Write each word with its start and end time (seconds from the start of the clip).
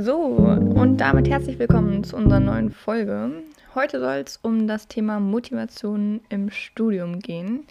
So, 0.00 0.16
und 0.16 0.98
damit 0.98 1.28
herzlich 1.28 1.58
willkommen 1.58 2.04
zu 2.04 2.14
unserer 2.14 2.38
neuen 2.38 2.70
Folge. 2.70 3.42
Heute 3.74 3.98
soll 3.98 4.22
es 4.24 4.36
um 4.36 4.68
das 4.68 4.86
Thema 4.86 5.18
Motivation 5.18 6.20
im 6.28 6.50
Studium 6.50 7.18
gehen. 7.18 7.66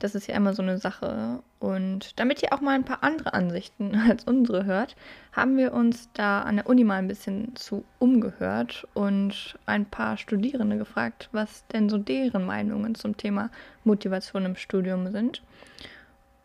Das 0.00 0.16
ist 0.16 0.26
ja 0.26 0.34
immer 0.34 0.54
so 0.54 0.62
eine 0.62 0.78
Sache. 0.78 1.38
Und 1.60 2.18
damit 2.18 2.42
ihr 2.42 2.52
auch 2.52 2.60
mal 2.60 2.74
ein 2.74 2.84
paar 2.84 3.04
andere 3.04 3.32
Ansichten 3.32 3.94
als 4.08 4.24
unsere 4.24 4.64
hört, 4.64 4.96
haben 5.30 5.56
wir 5.56 5.72
uns 5.72 6.08
da 6.14 6.42
an 6.42 6.56
der 6.56 6.66
Uni 6.68 6.82
mal 6.82 6.96
ein 6.96 7.06
bisschen 7.06 7.54
zu 7.54 7.84
umgehört 8.00 8.84
und 8.94 9.56
ein 9.66 9.86
paar 9.86 10.16
Studierende 10.16 10.78
gefragt, 10.78 11.28
was 11.30 11.64
denn 11.68 11.88
so 11.88 11.96
deren 11.96 12.44
Meinungen 12.44 12.96
zum 12.96 13.16
Thema 13.16 13.50
Motivation 13.84 14.46
im 14.46 14.56
Studium 14.56 15.12
sind. 15.12 15.42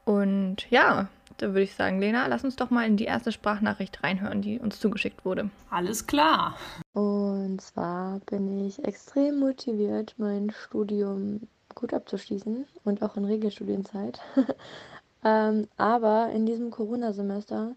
Und 0.05 0.69
ja, 0.69 1.07
da 1.37 1.47
würde 1.47 1.63
ich 1.63 1.75
sagen, 1.75 1.99
Lena, 1.99 2.27
lass 2.27 2.43
uns 2.43 2.55
doch 2.55 2.69
mal 2.69 2.85
in 2.85 2.97
die 2.97 3.05
erste 3.05 3.31
Sprachnachricht 3.31 4.03
reinhören, 4.03 4.41
die 4.41 4.59
uns 4.59 4.79
zugeschickt 4.79 5.25
wurde. 5.25 5.49
Alles 5.69 6.07
klar. 6.07 6.57
Und 6.93 7.61
zwar 7.61 8.19
bin 8.25 8.65
ich 8.65 8.83
extrem 8.85 9.39
motiviert, 9.39 10.15
mein 10.17 10.51
Studium 10.51 11.41
gut 11.75 11.93
abzuschließen 11.93 12.65
und 12.83 13.01
auch 13.01 13.17
in 13.17 13.25
Regelstudienzeit. 13.25 14.19
ähm, 15.23 15.67
aber 15.77 16.29
in 16.31 16.45
diesem 16.45 16.71
Corona-Semester 16.71 17.75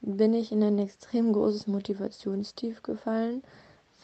bin 0.00 0.34
ich 0.34 0.52
in 0.52 0.62
ein 0.62 0.78
extrem 0.78 1.32
großes 1.32 1.66
Motivationstief 1.66 2.82
gefallen, 2.82 3.42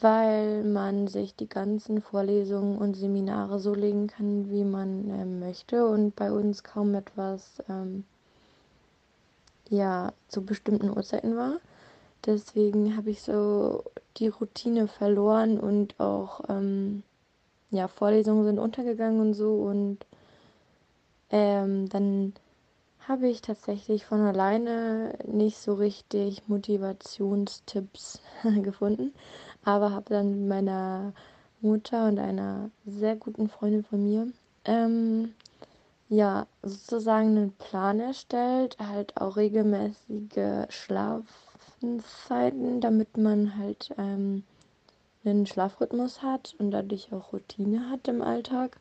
weil 0.01 0.65
man 0.65 1.07
sich 1.07 1.37
die 1.37 1.49
ganzen 1.49 2.03
Vorlesungen 2.03 2.79
und 2.79 2.95
Seminare 2.95 3.59
so 3.59 3.75
legen 3.75 4.09
kann, 4.09 4.51
wie 4.51 4.65
man 4.65 5.09
äh, 5.11 5.25
möchte 5.25 5.87
und 5.87 6.17
bei 6.17 6.33
uns 6.33 6.65
kaum 6.65 6.95
etwas 6.95 7.63
ähm, 7.69 8.05
ja 9.77 10.13
zu 10.29 10.45
bestimmten 10.45 10.91
Uhrzeiten 10.91 11.37
war. 11.37 11.61
Deswegen 12.27 12.97
habe 12.97 13.11
ich 13.11 13.23
so 13.23 13.85
die 14.17 14.29
Routine 14.29 14.89
verloren 14.89 15.59
und 15.59 15.99
auch 16.01 16.41
ähm, 16.49 17.03
ja 17.71 17.89
Vorlesungen 17.89 18.45
sind 18.45 18.59
untergegangen 18.59 19.21
und 19.21 19.35
so 19.35 19.55
und 19.57 19.99
ähm, 21.31 21.89
dann 21.89 22.33
habe 23.07 23.29
ich 23.29 23.43
tatsächlich 23.43 24.07
von 24.07 24.21
alleine 24.21 25.19
nicht 25.27 25.59
so 25.59 25.75
richtig 25.75 26.49
Motivationstipps 26.49 28.21
gefunden, 28.63 29.13
aber 29.65 29.91
habe 29.91 30.11
dann 30.11 30.31
mit 30.31 30.49
meiner 30.49 31.13
Mutter 31.61 32.09
und 32.09 32.19
einer 32.19 32.71
sehr 32.87 33.17
guten 33.17 33.49
Freundin 33.49 33.85
von 33.85 34.03
mir 34.03 34.29
ähm, 34.65 35.35
ja, 36.15 36.47
sozusagen 36.63 37.37
einen 37.37 37.53
Plan 37.53 38.01
erstellt, 38.01 38.77
halt 38.79 39.17
auch 39.17 39.37
regelmäßige 39.37 40.67
Schlafenszeiten, 40.69 42.81
damit 42.81 43.17
man 43.17 43.59
halt 43.59 43.91
ähm, 43.99 44.45
einen 45.25 45.47
Schlafrhythmus 45.47 46.23
hat 46.23 46.55
und 46.59 46.71
dadurch 46.71 47.13
auch 47.13 47.33
Routine 47.33 47.91
hat 47.91 48.09
im 48.09 48.23
Alltag 48.23 48.79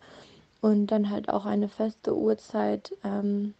und 0.61 0.87
dann 0.87 1.09
halt 1.09 1.29
auch 1.29 1.45
eine 1.45 1.69
feste 1.69 2.15
Uhrzeit, 2.15 2.95
ähm, 3.03 3.53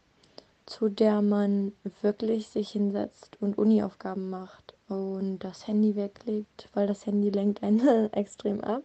zu 0.66 0.90
der 0.90 1.22
man 1.22 1.74
wirklich 2.02 2.48
sich 2.48 2.72
hinsetzt 2.72 3.38
und 3.42 3.58
Uniaufgaben 3.58 4.30
macht 4.30 4.74
und 4.88 5.40
das 5.40 5.68
Handy 5.68 5.96
weglegt, 5.96 6.70
weil 6.74 6.88
das 6.88 7.06
Handy 7.06 7.30
lenkt 7.30 7.64
einen 7.64 7.82
extrem 8.14 8.62
ab. 8.62 8.84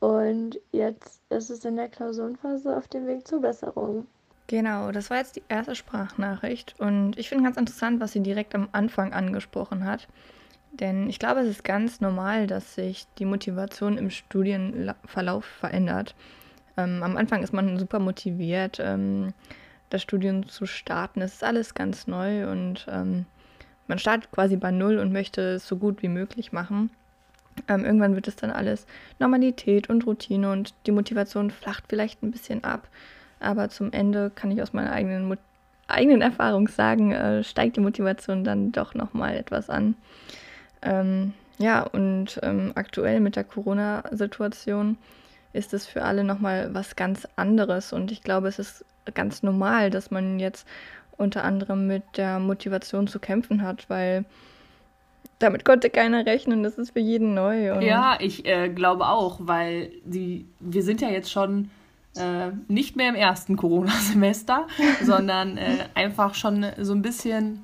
Und 0.00 0.60
jetzt 0.72 1.22
ist 1.30 1.50
es 1.50 1.64
in 1.64 1.76
der 1.76 1.88
Klausurenphase 1.88 2.76
auf 2.76 2.86
dem 2.88 3.06
Weg 3.06 3.26
zur 3.26 3.40
Besserung. 3.40 4.06
Genau, 4.48 4.92
das 4.92 5.10
war 5.10 5.16
jetzt 5.16 5.36
die 5.36 5.42
erste 5.48 5.74
Sprachnachricht 5.74 6.76
und 6.78 7.18
ich 7.18 7.28
finde 7.28 7.44
ganz 7.44 7.56
interessant, 7.56 8.00
was 8.00 8.12
sie 8.12 8.20
direkt 8.20 8.54
am 8.54 8.68
Anfang 8.70 9.12
angesprochen 9.12 9.84
hat. 9.84 10.06
Denn 10.72 11.08
ich 11.08 11.18
glaube, 11.18 11.40
es 11.40 11.48
ist 11.48 11.64
ganz 11.64 12.00
normal, 12.00 12.46
dass 12.46 12.74
sich 12.74 13.06
die 13.18 13.24
Motivation 13.24 13.98
im 13.98 14.10
Studienverlauf 14.10 15.44
verändert. 15.44 16.14
Ähm, 16.76 17.02
am 17.02 17.16
Anfang 17.16 17.42
ist 17.42 17.52
man 17.52 17.78
super 17.78 17.98
motiviert, 17.98 18.78
ähm, 18.80 19.32
das 19.90 20.02
Studium 20.02 20.48
zu 20.48 20.66
starten. 20.66 21.22
Es 21.22 21.34
ist 21.34 21.44
alles 21.44 21.74
ganz 21.74 22.06
neu 22.06 22.50
und 22.50 22.86
ähm, 22.88 23.26
man 23.88 23.98
startet 23.98 24.30
quasi 24.30 24.56
bei 24.56 24.70
Null 24.70 24.98
und 24.98 25.12
möchte 25.12 25.40
es 25.54 25.66
so 25.66 25.76
gut 25.76 26.02
wie 26.02 26.08
möglich 26.08 26.52
machen. 26.52 26.90
Ähm, 27.68 27.84
irgendwann 27.84 28.14
wird 28.14 28.28
es 28.28 28.36
dann 28.36 28.50
alles 28.50 28.86
Normalität 29.18 29.88
und 29.88 30.06
Routine 30.06 30.52
und 30.52 30.74
die 30.86 30.92
Motivation 30.92 31.50
flacht 31.50 31.84
vielleicht 31.88 32.22
ein 32.22 32.30
bisschen 32.30 32.62
ab. 32.64 32.88
Aber 33.40 33.68
zum 33.68 33.92
Ende 33.92 34.30
kann 34.34 34.50
ich 34.50 34.62
aus 34.62 34.72
meiner 34.72 34.92
eigenen, 34.92 35.36
eigenen 35.88 36.22
Erfahrung 36.22 36.68
sagen, 36.68 37.12
äh, 37.12 37.44
steigt 37.44 37.76
die 37.76 37.80
Motivation 37.80 38.44
dann 38.44 38.72
doch 38.72 38.94
nochmal 38.94 39.36
etwas 39.36 39.70
an. 39.70 39.94
Ähm, 40.82 41.32
ja, 41.58 41.82
und 41.82 42.38
ähm, 42.42 42.72
aktuell 42.74 43.20
mit 43.20 43.36
der 43.36 43.44
Corona-Situation 43.44 44.98
ist 45.52 45.72
es 45.72 45.86
für 45.86 46.02
alle 46.02 46.22
nochmal 46.22 46.74
was 46.74 46.96
ganz 46.96 47.26
anderes. 47.36 47.92
Und 47.92 48.12
ich 48.12 48.22
glaube, 48.22 48.48
es 48.48 48.58
ist 48.58 48.84
ganz 49.14 49.42
normal, 49.42 49.90
dass 49.90 50.10
man 50.10 50.38
jetzt 50.38 50.66
unter 51.16 51.44
anderem 51.44 51.86
mit 51.86 52.02
der 52.16 52.38
Motivation 52.38 53.06
zu 53.06 53.18
kämpfen 53.18 53.62
hat, 53.62 53.88
weil 53.88 54.26
damit 55.38 55.64
konnte 55.64 55.90
keiner 55.90 56.26
rechnen. 56.26 56.62
Das 56.62 56.78
ist 56.78 56.92
für 56.92 57.00
jeden 57.00 57.34
neu. 57.34 57.80
ja, 57.80 58.18
ich 58.20 58.46
äh, 58.46 58.68
glaube 58.68 59.06
auch, 59.06 59.38
weil 59.40 59.90
die, 60.04 60.46
wir 60.60 60.82
sind 60.82 61.00
ja 61.00 61.08
jetzt 61.08 61.30
schon 61.30 61.70
äh, 62.16 62.52
nicht 62.68 62.96
mehr 62.96 63.08
im 63.08 63.14
ersten 63.14 63.56
Corona-Semester, 63.56 64.66
sondern 65.02 65.58
äh, 65.58 65.86
einfach 65.94 66.34
schon 66.34 66.66
so 66.80 66.92
ein 66.92 67.02
bisschen 67.02 67.62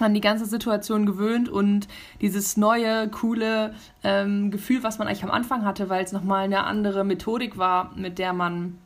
an 0.00 0.14
die 0.14 0.20
ganze 0.20 0.46
Situation 0.46 1.06
gewöhnt 1.06 1.48
und 1.48 1.88
dieses 2.20 2.56
neue, 2.56 3.08
coole 3.08 3.74
ähm, 4.02 4.50
Gefühl, 4.50 4.82
was 4.82 4.98
man 4.98 5.08
eigentlich 5.08 5.24
am 5.24 5.30
Anfang 5.30 5.64
hatte, 5.64 5.88
weil 5.88 6.04
es 6.04 6.12
nochmal 6.12 6.44
eine 6.44 6.64
andere 6.64 7.04
Methodik 7.04 7.58
war, 7.58 7.92
mit 7.96 8.18
der 8.18 8.32
man 8.32 8.78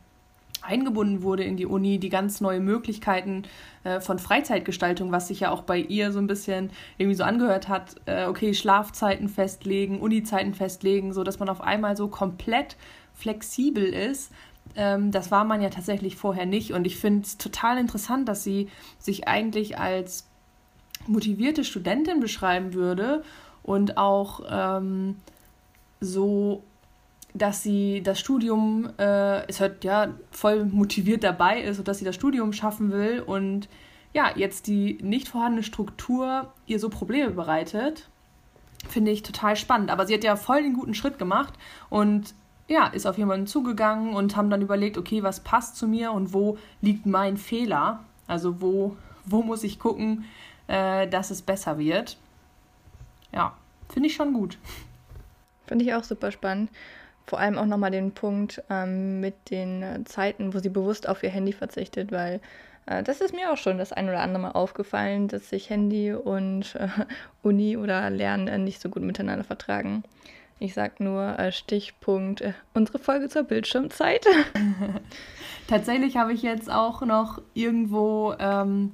eingebunden 0.66 1.22
wurde 1.22 1.44
in 1.44 1.56
die 1.56 1.66
Uni, 1.66 1.98
die 1.98 2.08
ganz 2.08 2.41
neue 2.41 2.60
Möglichkeiten 2.60 3.42
äh, 3.84 4.00
von 4.00 4.19
Freizeitgestaltung, 4.19 5.12
was 5.12 5.28
sich 5.28 5.41
ja 5.41 5.50
auch 5.50 5.62
bei 5.62 5.78
ihr 5.78 6.10
so 6.10 6.19
ein 6.19 6.26
bisschen 6.26 6.70
irgendwie 6.97 7.16
so 7.16 7.24
angehört 7.24 7.69
hat, 7.69 7.97
äh, 8.06 8.26
okay, 8.26 8.54
Schlafzeiten 8.54 9.28
festlegen, 9.28 10.00
Unizeiten 10.00 10.54
festlegen, 10.54 11.12
so 11.12 11.22
dass 11.22 11.38
man 11.38 11.48
auf 11.48 11.60
einmal 11.60 11.97
so 11.97 12.08
komplett 12.08 12.76
flexibel 13.12 13.84
ist 13.84 14.32
ähm, 14.76 15.10
das 15.10 15.30
war 15.30 15.44
man 15.44 15.60
ja 15.60 15.70
tatsächlich 15.70 16.16
vorher 16.16 16.47
nicht. 16.47 16.72
Und 16.72 16.86
ich 16.86 16.97
finde 16.97 17.22
es 17.22 17.38
total 17.38 17.78
interessant, 17.78 18.28
dass 18.28 18.44
sie 18.44 18.69
sich 18.98 19.28
eigentlich 19.28 19.78
als 19.78 20.26
motivierte 21.06 21.64
Studentin 21.64 22.20
beschreiben 22.20 22.74
würde 22.74 23.22
und 23.62 23.97
auch 23.97 24.41
ähm, 24.48 25.16
so, 26.00 26.62
dass 27.34 27.62
sie 27.62 28.03
das 28.03 28.20
Studium, 28.20 28.91
äh, 28.98 29.47
es 29.48 29.60
hört 29.60 29.84
ja 29.84 30.14
voll 30.30 30.64
motiviert 30.64 31.24
dabei 31.24 31.60
ist 31.60 31.78
und 31.78 31.88
dass 31.88 31.98
sie 31.98 32.04
das 32.04 32.14
Studium 32.14 32.53
schaffen 32.53 32.91
will 32.91 33.20
und 33.20 33.69
ja, 34.12 34.30
jetzt 34.36 34.69
die 34.69 34.98
nicht 35.03 35.28
vorhandene 35.28 35.64
Struktur 35.64 36.53
ihr 36.66 36.78
so 36.78 36.88
Probleme 36.88 37.32
bereitet, 37.32 38.08
finde 38.88 39.10
ich 39.10 39.22
total 39.22 39.56
spannend. 39.56 39.91
Aber 39.91 40.06
sie 40.06 40.14
hat 40.14 40.22
ja 40.22 40.36
voll 40.36 40.62
den 40.62 40.74
guten 40.74 40.94
Schritt 40.94 41.19
gemacht 41.19 41.54
und 41.91 42.34
ja, 42.69 42.86
ist 42.86 43.06
auf 43.06 43.19
jemanden 43.19 43.47
zugegangen 43.47 44.14
und 44.14 44.36
haben 44.36 44.50
dann 44.50 44.62
überlegt, 44.62 44.97
okay, 44.97 45.22
was 45.22 45.41
passt 45.41 45.76
zu 45.76 45.86
mir 45.86 46.12
und 46.12 46.32
wo 46.32 46.58
liegt 46.80 47.06
mein 47.06 47.36
Fehler? 47.36 48.00
Also 48.26 48.60
wo, 48.60 48.97
wo 49.25 49.42
muss 49.42 49.64
ich 49.64 49.78
gucken, 49.78 50.25
äh, 50.66 51.06
dass 51.08 51.30
es 51.30 51.42
besser 51.42 51.78
wird? 51.78 52.16
Ja, 53.32 53.54
finde 53.88 54.08
ich 54.08 54.14
schon 54.14 54.32
gut. 54.32 54.58
Finde 55.66 55.84
ich 55.84 55.94
auch 55.94 56.04
super 56.04 56.30
spannend. 56.30 56.70
Vor 57.26 57.38
allem 57.38 57.58
auch 57.58 57.66
nochmal 57.66 57.91
den 57.91 58.12
Punkt 58.12 58.62
ähm, 58.69 59.20
mit 59.20 59.50
den 59.50 59.82
äh, 59.82 60.04
Zeiten, 60.04 60.53
wo 60.53 60.58
sie 60.58 60.69
bewusst 60.69 61.08
auf 61.08 61.22
ihr 61.22 61.30
Handy 61.30 61.53
verzichtet, 61.53 62.12
weil 62.12 62.41
äh, 62.86 63.03
das 63.03 63.20
ist 63.20 63.34
mir 63.34 63.50
auch 63.50 63.56
schon 63.56 63.78
das 63.78 63.92
ein 63.92 64.08
oder 64.08 64.20
andere 64.20 64.42
Mal 64.42 64.50
aufgefallen, 64.53 65.28
dass 65.28 65.48
sich 65.48 65.70
Handy 65.70 66.12
und 66.12 66.74
äh, 66.76 66.88
Uni 67.42 67.76
oder 67.76 68.10
Lernen 68.10 68.48
äh, 68.48 68.59
nicht 68.59 68.80
so 68.80 68.91
gut 68.91 69.03
miteinander 69.03 69.44
vertragen. 69.44 70.04
Ich 70.59 70.74
sag 70.74 71.01
nur 71.01 71.39
äh, 71.39 71.53
Stichpunkt 71.53 72.41
äh, 72.41 72.53
unsere 72.74 72.98
Folge 72.98 73.28
zur 73.28 73.42
Bildschirmzeit. 73.42 74.27
Tatsächlich 75.66 76.16
habe 76.16 76.33
ich 76.33 76.42
jetzt 76.42 76.71
auch 76.71 77.03
noch 77.03 77.42
irgendwo 77.54 78.34
ähm, 78.39 78.92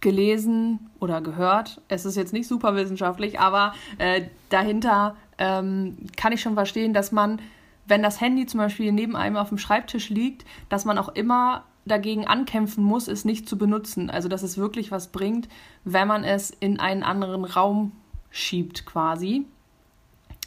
gelesen 0.00 0.90
oder 1.00 1.20
gehört. 1.20 1.80
Es 1.88 2.04
ist 2.04 2.16
jetzt 2.16 2.32
nicht 2.32 2.48
super 2.48 2.74
wissenschaftlich, 2.76 3.38
aber 3.40 3.74
äh, 3.98 4.22
dahinter 4.48 5.16
ähm, 5.38 5.98
kann 6.16 6.32
ich 6.32 6.40
schon 6.40 6.54
verstehen, 6.54 6.94
dass 6.94 7.12
man, 7.12 7.40
wenn 7.86 8.02
das 8.02 8.20
Handy 8.20 8.46
zum 8.46 8.58
Beispiel 8.58 8.92
neben 8.92 9.16
einem 9.16 9.36
auf 9.36 9.50
dem 9.50 9.58
Schreibtisch 9.58 10.08
liegt, 10.08 10.44
dass 10.70 10.84
man 10.84 10.98
auch 10.98 11.10
immer 11.10 11.64
dagegen 11.84 12.26
ankämpfen 12.26 12.82
muss, 12.82 13.08
es 13.08 13.26
nicht 13.26 13.46
zu 13.48 13.58
benutzen. 13.58 14.08
Also 14.08 14.28
dass 14.28 14.42
es 14.42 14.56
wirklich 14.56 14.90
was 14.90 15.08
bringt, 15.08 15.48
wenn 15.84 16.08
man 16.08 16.24
es 16.24 16.50
in 16.50 16.80
einen 16.80 17.02
anderen 17.02 17.44
Raum 17.44 17.92
schiebt 18.30 18.86
quasi 18.86 19.46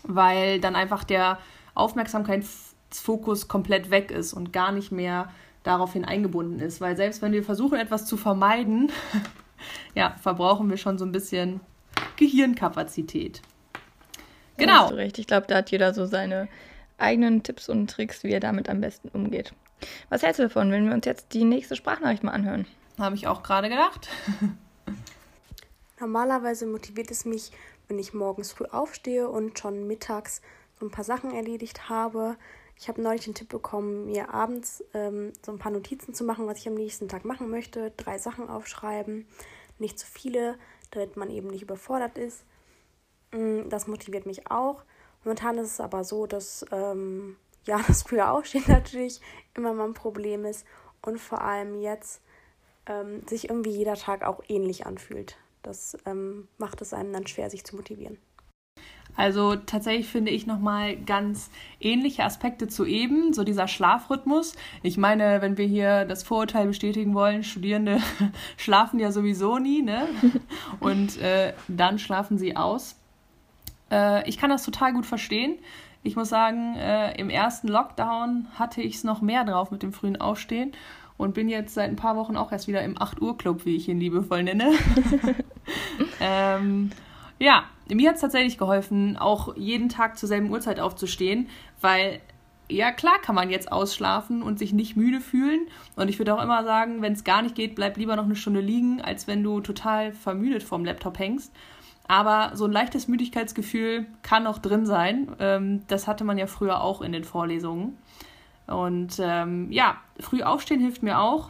weil 0.07 0.59
dann 0.59 0.75
einfach 0.75 1.04
der 1.04 1.39
Aufmerksamkeitsfokus 1.75 3.48
komplett 3.48 3.92
weg 3.92 4.12
ist 4.12 4.33
und 4.33 4.51
gar 4.54 4.71
nicht 4.71 4.92
mehr 4.92 5.31
daraufhin 5.63 6.06
eingebunden 6.06 6.59
ist. 6.59 6.81
Weil 6.81 6.95
selbst 6.95 7.21
wenn 7.21 7.33
wir 7.33 7.44
versuchen, 7.44 7.77
etwas 7.77 8.06
zu 8.06 8.18
vermeiden, 8.18 8.92
ja, 9.95 10.15
verbrauchen 10.21 10.69
wir 10.69 10.77
schon 10.77 10.98
so 10.98 11.06
ein 11.06 11.12
bisschen 11.12 11.59
Gehirnkapazität. 12.15 13.42
Genau. 14.57 14.74
Ja, 14.74 14.81
hast 14.81 14.92
du 14.92 14.95
recht. 14.95 15.19
Ich 15.19 15.27
glaube, 15.27 15.48
da 15.48 15.57
hat 15.57 15.69
jeder 15.69 15.94
so 15.94 16.06
seine 16.06 16.48
eigenen 16.98 17.44
Tipps 17.44 17.69
und 17.69 17.89
Tricks, 17.89 18.24
wie 18.24 18.31
er 18.31 18.39
damit 18.39 18.69
am 18.69 18.81
besten 18.81 19.09
umgeht. 19.09 19.54
Was 20.09 20.24
hältst 20.24 20.39
du 20.39 20.44
davon, 20.44 20.71
wenn 20.71 20.88
wir 20.88 20.95
uns 20.95 21.06
jetzt 21.06 21.33
die 21.33 21.44
nächste 21.44 21.75
Sprachnachricht 21.75 22.24
mal 22.24 22.31
anhören? 22.31 22.65
Habe 22.98 23.15
ich 23.15 23.27
auch 23.27 23.44
gerade 23.44 23.69
gedacht. 23.69 24.07
Normalerweise 26.00 26.65
motiviert 26.65 27.12
es 27.12 27.25
mich, 27.25 27.51
wenn 27.88 28.00
ich 28.00 28.13
morgens 28.13 28.51
früh 28.51 28.66
aufstehe 28.66 29.30
und 29.30 29.60
schon 29.60 29.88
mittags 29.88 30.42
so 30.80 30.86
ein 30.86 30.92
paar 30.92 31.04
Sachen 31.04 31.31
erledigt 31.31 31.89
habe. 31.89 32.38
Ich 32.80 32.88
habe 32.88 33.01
neulich 33.01 33.25
den 33.25 33.34
Tipp 33.34 33.50
bekommen, 33.50 34.06
mir 34.06 34.34
abends 34.34 34.84
ähm, 34.94 35.34
so 35.44 35.51
ein 35.51 35.57
paar 35.57 35.72
Notizen 35.72 36.13
zu 36.13 36.24
machen, 36.24 36.45
was 36.45 36.60
ich 36.60 36.68
am 36.68 36.75
nächsten 36.75 37.07
Tag 37.07 37.25
machen 37.25 37.50
möchte. 37.50 37.92
Drei 37.98 38.19
Sachen 38.19 38.50
aufschreiben, 38.50 39.28
nicht 39.80 39.98
zu 39.98 40.06
viele, 40.06 40.57
damit 40.92 41.18
man 41.18 41.30
eben 41.31 41.48
nicht 41.48 41.63
überfordert 41.63 42.18
ist. 42.18 42.44
Mm, 43.31 43.69
das 43.69 43.88
motiviert 43.88 44.25
mich 44.25 44.51
auch. 44.51 44.83
Momentan 45.24 45.57
ist 45.57 45.72
es 45.72 45.80
aber 45.80 46.04
so, 46.04 46.28
dass 46.28 46.66
ähm, 46.72 47.38
ja, 47.66 47.81
das 47.88 48.04
frühe 48.04 48.30
Aufstehen 48.30 48.66
natürlich 48.68 49.22
immer 49.56 49.74
mal 49.74 49.86
ein 49.86 49.94
Problem 49.94 50.45
ist 50.45 50.66
und 51.01 51.19
vor 51.19 51.42
allem 51.42 51.81
jetzt 51.81 52.22
ähm, 52.86 53.25
sich 53.28 53.50
irgendwie 53.50 53.72
jeder 53.72 53.95
Tag 53.95 54.24
auch 54.24 54.44
ähnlich 54.48 54.86
anfühlt. 54.86 55.38
Das 55.68 55.98
ähm, 56.06 56.48
macht 56.58 56.81
es 56.81 56.94
einem 56.94 57.12
dann 57.12 57.28
schwer, 57.28 57.50
sich 57.50 57.66
zu 57.66 57.75
motivieren. 57.75 58.18
Also 59.18 59.56
tatsächlich 59.56 60.08
finde 60.08 60.31
ich 60.31 60.48
nochmal 60.48 60.96
ganz 60.96 61.50
ähnliche 61.81 62.24
Aspekte 62.24 62.68
zu 62.68 62.86
eben, 62.86 63.34
so 63.34 63.44
dieser 63.44 63.68
Schlafrhythmus. 63.68 64.56
Ich 64.84 64.98
meine, 64.98 65.42
wenn 65.42 65.58
wir 65.58 65.66
hier 65.66 66.06
das 66.06 66.24
Vorurteil 66.24 66.68
bestätigen 66.68 67.14
wollen, 67.16 67.44
Studierende 67.44 68.00
schlafen 68.58 69.00
ja 69.00 69.12
sowieso 69.12 69.58
nie, 69.58 69.81
ne? 69.81 70.08
Und 70.80 71.18
äh, 71.18 71.54
dann 71.68 72.00
schlafen 72.00 72.38
sie 72.38 72.56
aus. 72.56 72.96
Äh, 73.92 74.28
ich 74.30 74.38
kann 74.38 74.50
das 74.50 74.64
total 74.64 74.94
gut 74.94 75.06
verstehen. 75.06 75.58
Ich 76.04 76.16
muss 76.16 76.30
sagen, 76.30 76.75
äh, 76.75 77.19
im 77.19 77.30
ersten 77.30 77.68
Lockdown 77.68 78.48
hatte 78.54 78.81
ich 78.81 78.96
es 78.96 79.04
noch 79.04 79.22
mehr 79.22 79.44
drauf 79.44 79.72
mit 79.72 79.84
dem 79.84 79.92
frühen 79.92 80.22
Aufstehen 80.22 80.74
und 81.18 81.34
bin 81.34 81.50
jetzt 81.50 81.74
seit 81.74 81.90
ein 81.90 81.96
paar 81.96 82.16
Wochen 82.16 82.38
auch 82.38 82.52
erst 82.52 82.68
wieder 82.68 82.84
im 82.84 83.02
8 83.02 83.22
Uhr 83.22 83.38
Club, 83.38 83.66
wie 83.66 83.75
ich 83.75 83.90
ihn 83.90 84.00
liebevoll 84.00 84.44
nenne. 84.44 84.72
ähm, 86.19 86.92
ja, 87.40 87.64
mir 87.90 88.10
hat 88.10 88.16
es 88.16 88.22
tatsächlich 88.22 88.58
geholfen, 88.58 89.18
auch 89.18 89.56
jeden 89.56 89.90
Tag 89.90 90.18
zur 90.18 90.30
selben 90.30 90.52
Uhrzeit 90.52 90.80
aufzustehen, 90.80 91.50
weil 91.81 92.22
ja 92.69 92.92
klar 92.92 93.19
kann 93.22 93.36
man 93.36 93.50
jetzt 93.50 93.72
ausschlafen 93.72 94.42
und 94.42 94.60
sich 94.60 94.74
nicht 94.74 94.96
müde 94.96 95.22
fühlen. 95.22 95.68
Und 95.96 96.10
ich 96.10 96.19
würde 96.19 96.36
auch 96.36 96.44
immer 96.44 96.64
sagen, 96.64 97.02
wenn 97.02 97.14
es 97.14 97.24
gar 97.24 97.42
nicht 97.42 97.56
geht, 97.56 97.75
bleib 97.75 97.98
lieber 97.98 98.16
noch 98.16 98.25
eine 98.25 98.36
Stunde 98.36 98.60
liegen, 98.60 99.02
als 99.02 99.28
wenn 99.28 99.44
du 99.44 99.62
total 99.62 100.12
vermüdet 100.12 100.64
vorm 100.64 100.86
Laptop 100.86 101.18
hängst. 101.19 101.54
Aber 102.08 102.52
so 102.56 102.66
ein 102.66 102.72
leichtes 102.72 103.08
Müdigkeitsgefühl 103.08 104.06
kann 104.22 104.44
noch 104.44 104.60
drin 104.60 104.86
sein. 104.86 105.36
Ähm, 105.40 105.84
das 105.88 106.08
hatte 106.08 106.24
man 106.24 106.38
ja 106.38 106.48
früher 106.48 106.81
auch 106.81 107.02
in 107.02 107.12
den 107.12 107.25
Vorlesungen. 107.25 107.98
Und 108.68 109.19
ähm, 109.19 109.72
ja, 109.72 109.98
früh 110.19 110.44
aufstehen 110.44 110.81
hilft 110.81 111.04
mir 111.04 111.19
auch. 111.19 111.50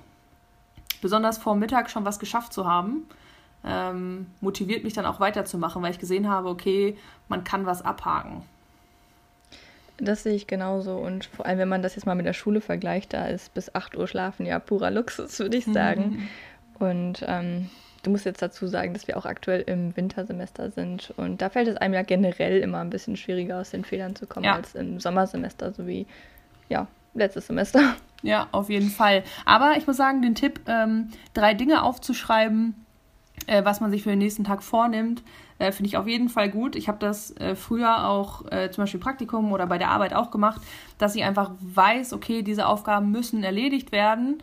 Besonders 1.02 1.38
vor 1.38 1.56
Mittag 1.56 1.90
schon 1.90 2.06
was 2.06 2.20
geschafft 2.20 2.54
zu 2.54 2.66
haben 2.66 3.08
ähm, 3.68 4.28
motiviert 4.42 4.84
mich 4.84 4.94
dann 4.94 5.06
auch 5.06 5.20
weiterzumachen, 5.20 5.82
weil 5.82 5.92
ich 5.92 6.00
gesehen 6.00 6.30
habe, 6.30 6.50
okay, 6.50 6.98
man 7.28 7.44
kann 7.44 7.66
was 7.66 7.82
abhaken. 7.82 8.44
Das 9.98 10.24
sehe 10.24 10.36
ich 10.36 10.48
genauso. 10.48 10.96
Und 10.98 11.26
vor 11.26 11.46
allem, 11.46 11.58
wenn 11.58 11.70
man 11.70 11.82
das 11.82 11.96
jetzt 11.96 12.06
mal 12.06 12.16
mit 12.16 12.26
der 12.26 12.34
Schule 12.34 12.62
vergleicht, 12.62 13.14
da 13.14 13.26
ist 13.26 13.54
bis 13.54 13.74
8 13.74 13.98
Uhr 13.98 14.08
schlafen 14.08 14.46
ja 14.46 14.60
purer 14.60 14.92
Luxus, 14.92 15.40
würde 15.40 15.58
ich 15.58 15.66
sagen. 15.66 16.30
Mhm. 16.80 16.88
Und 16.88 17.26
ähm, 17.28 17.70
du 18.04 18.12
musst 18.12 18.26
jetzt 18.26 18.42
dazu 18.42 18.68
sagen, 18.68 18.94
dass 18.94 19.08
wir 19.08 19.18
auch 19.18 19.26
aktuell 19.26 19.62
im 19.62 19.98
Wintersemester 19.98 20.70
sind. 20.70 21.12
Und 21.18 21.42
da 21.42 21.50
fällt 21.50 21.68
es 21.68 21.78
einem 21.78 21.96
ja 21.96 22.04
generell 22.04 22.60
immer 22.60 22.80
ein 22.80 22.92
bisschen 22.92 23.18
schwieriger, 23.18 23.60
aus 23.60 23.72
den 23.72 23.84
Fehlern 23.84 24.16
zu 24.16 24.28
kommen, 24.28 24.46
ja. 24.46 24.54
als 24.54 24.76
im 24.76 25.00
Sommersemester, 25.00 25.74
so 25.74 25.88
wie 25.88 26.06
ja, 26.70 26.88
letztes 27.14 27.48
Semester. 27.48 27.96
Ja, 28.24 28.48
auf 28.52 28.70
jeden 28.70 28.90
Fall. 28.90 29.24
Aber 29.46 29.78
ich 29.78 29.86
muss 29.86 29.98
sagen, 29.98 30.22
den 30.22 30.36
Tipp, 30.36 30.62
ähm, 30.68 31.10
drei 31.34 31.54
Dinge 31.54 31.84
aufzuschreiben, 31.84 32.74
äh, 33.46 33.64
was 33.64 33.80
man 33.80 33.92
sich 33.92 34.04
für 34.04 34.10
den 34.10 34.20
nächsten 34.20 34.44
Tag 34.44 34.64
vornimmt, 34.64 35.24
äh, 35.60 35.72
finde 35.72 35.88
ich 35.88 35.98
auf 35.98 36.08
jeden 36.08 36.30
Fall 36.30 36.50
gut. 36.50 36.76
Ich 36.76 36.88
habe 36.88 36.98
das 37.00 37.32
äh, 37.38 37.56
früher 37.56 38.08
auch 38.08 38.52
äh, 38.52 38.70
zum 38.72 38.84
Beispiel 38.84 39.00
im 39.00 39.04
Praktikum 39.04 39.52
oder 39.52 39.68
bei 39.68 39.78
der 39.78 39.90
Arbeit 39.90 40.14
auch 40.14 40.32
gemacht, 40.32 40.62
dass 40.98 41.16
ich 41.16 41.24
einfach 41.24 41.52
weiß, 41.60 42.14
okay, 42.14 42.42
diese 42.42 42.68
Aufgaben 42.68 43.12
müssen 43.12 43.44
erledigt 43.44 43.92
werden 43.92 44.42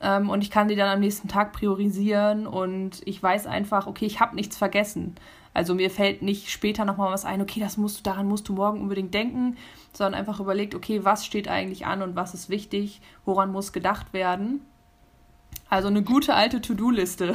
ähm, 0.00 0.30
und 0.30 0.42
ich 0.42 0.50
kann 0.50 0.68
die 0.68 0.76
dann 0.76 0.88
am 0.88 1.00
nächsten 1.00 1.28
Tag 1.28 1.52
priorisieren 1.52 2.46
und 2.46 3.00
ich 3.04 3.22
weiß 3.22 3.46
einfach, 3.46 3.86
okay, 3.86 4.06
ich 4.06 4.20
habe 4.20 4.34
nichts 4.34 4.56
vergessen. 4.56 5.14
Also 5.54 5.74
mir 5.74 5.90
fällt 5.90 6.20
nicht 6.20 6.50
später 6.50 6.84
nochmal 6.84 7.12
was 7.12 7.24
ein, 7.24 7.40
okay, 7.40 7.60
das 7.60 7.76
musst 7.76 7.98
du, 7.98 8.02
daran 8.02 8.26
musst 8.26 8.48
du 8.48 8.54
morgen 8.54 8.80
unbedingt 8.80 9.14
denken, 9.14 9.56
sondern 9.92 10.18
einfach 10.18 10.40
überlegt, 10.40 10.74
okay, 10.74 11.04
was 11.04 11.24
steht 11.24 11.46
eigentlich 11.46 11.86
an 11.86 12.02
und 12.02 12.16
was 12.16 12.34
ist 12.34 12.50
wichtig, 12.50 13.00
woran 13.24 13.52
muss 13.52 13.72
gedacht 13.72 14.12
werden. 14.12 14.60
Also 15.70 15.88
eine 15.88 16.02
gute 16.02 16.34
alte 16.34 16.60
To-Do-Liste. 16.60 17.34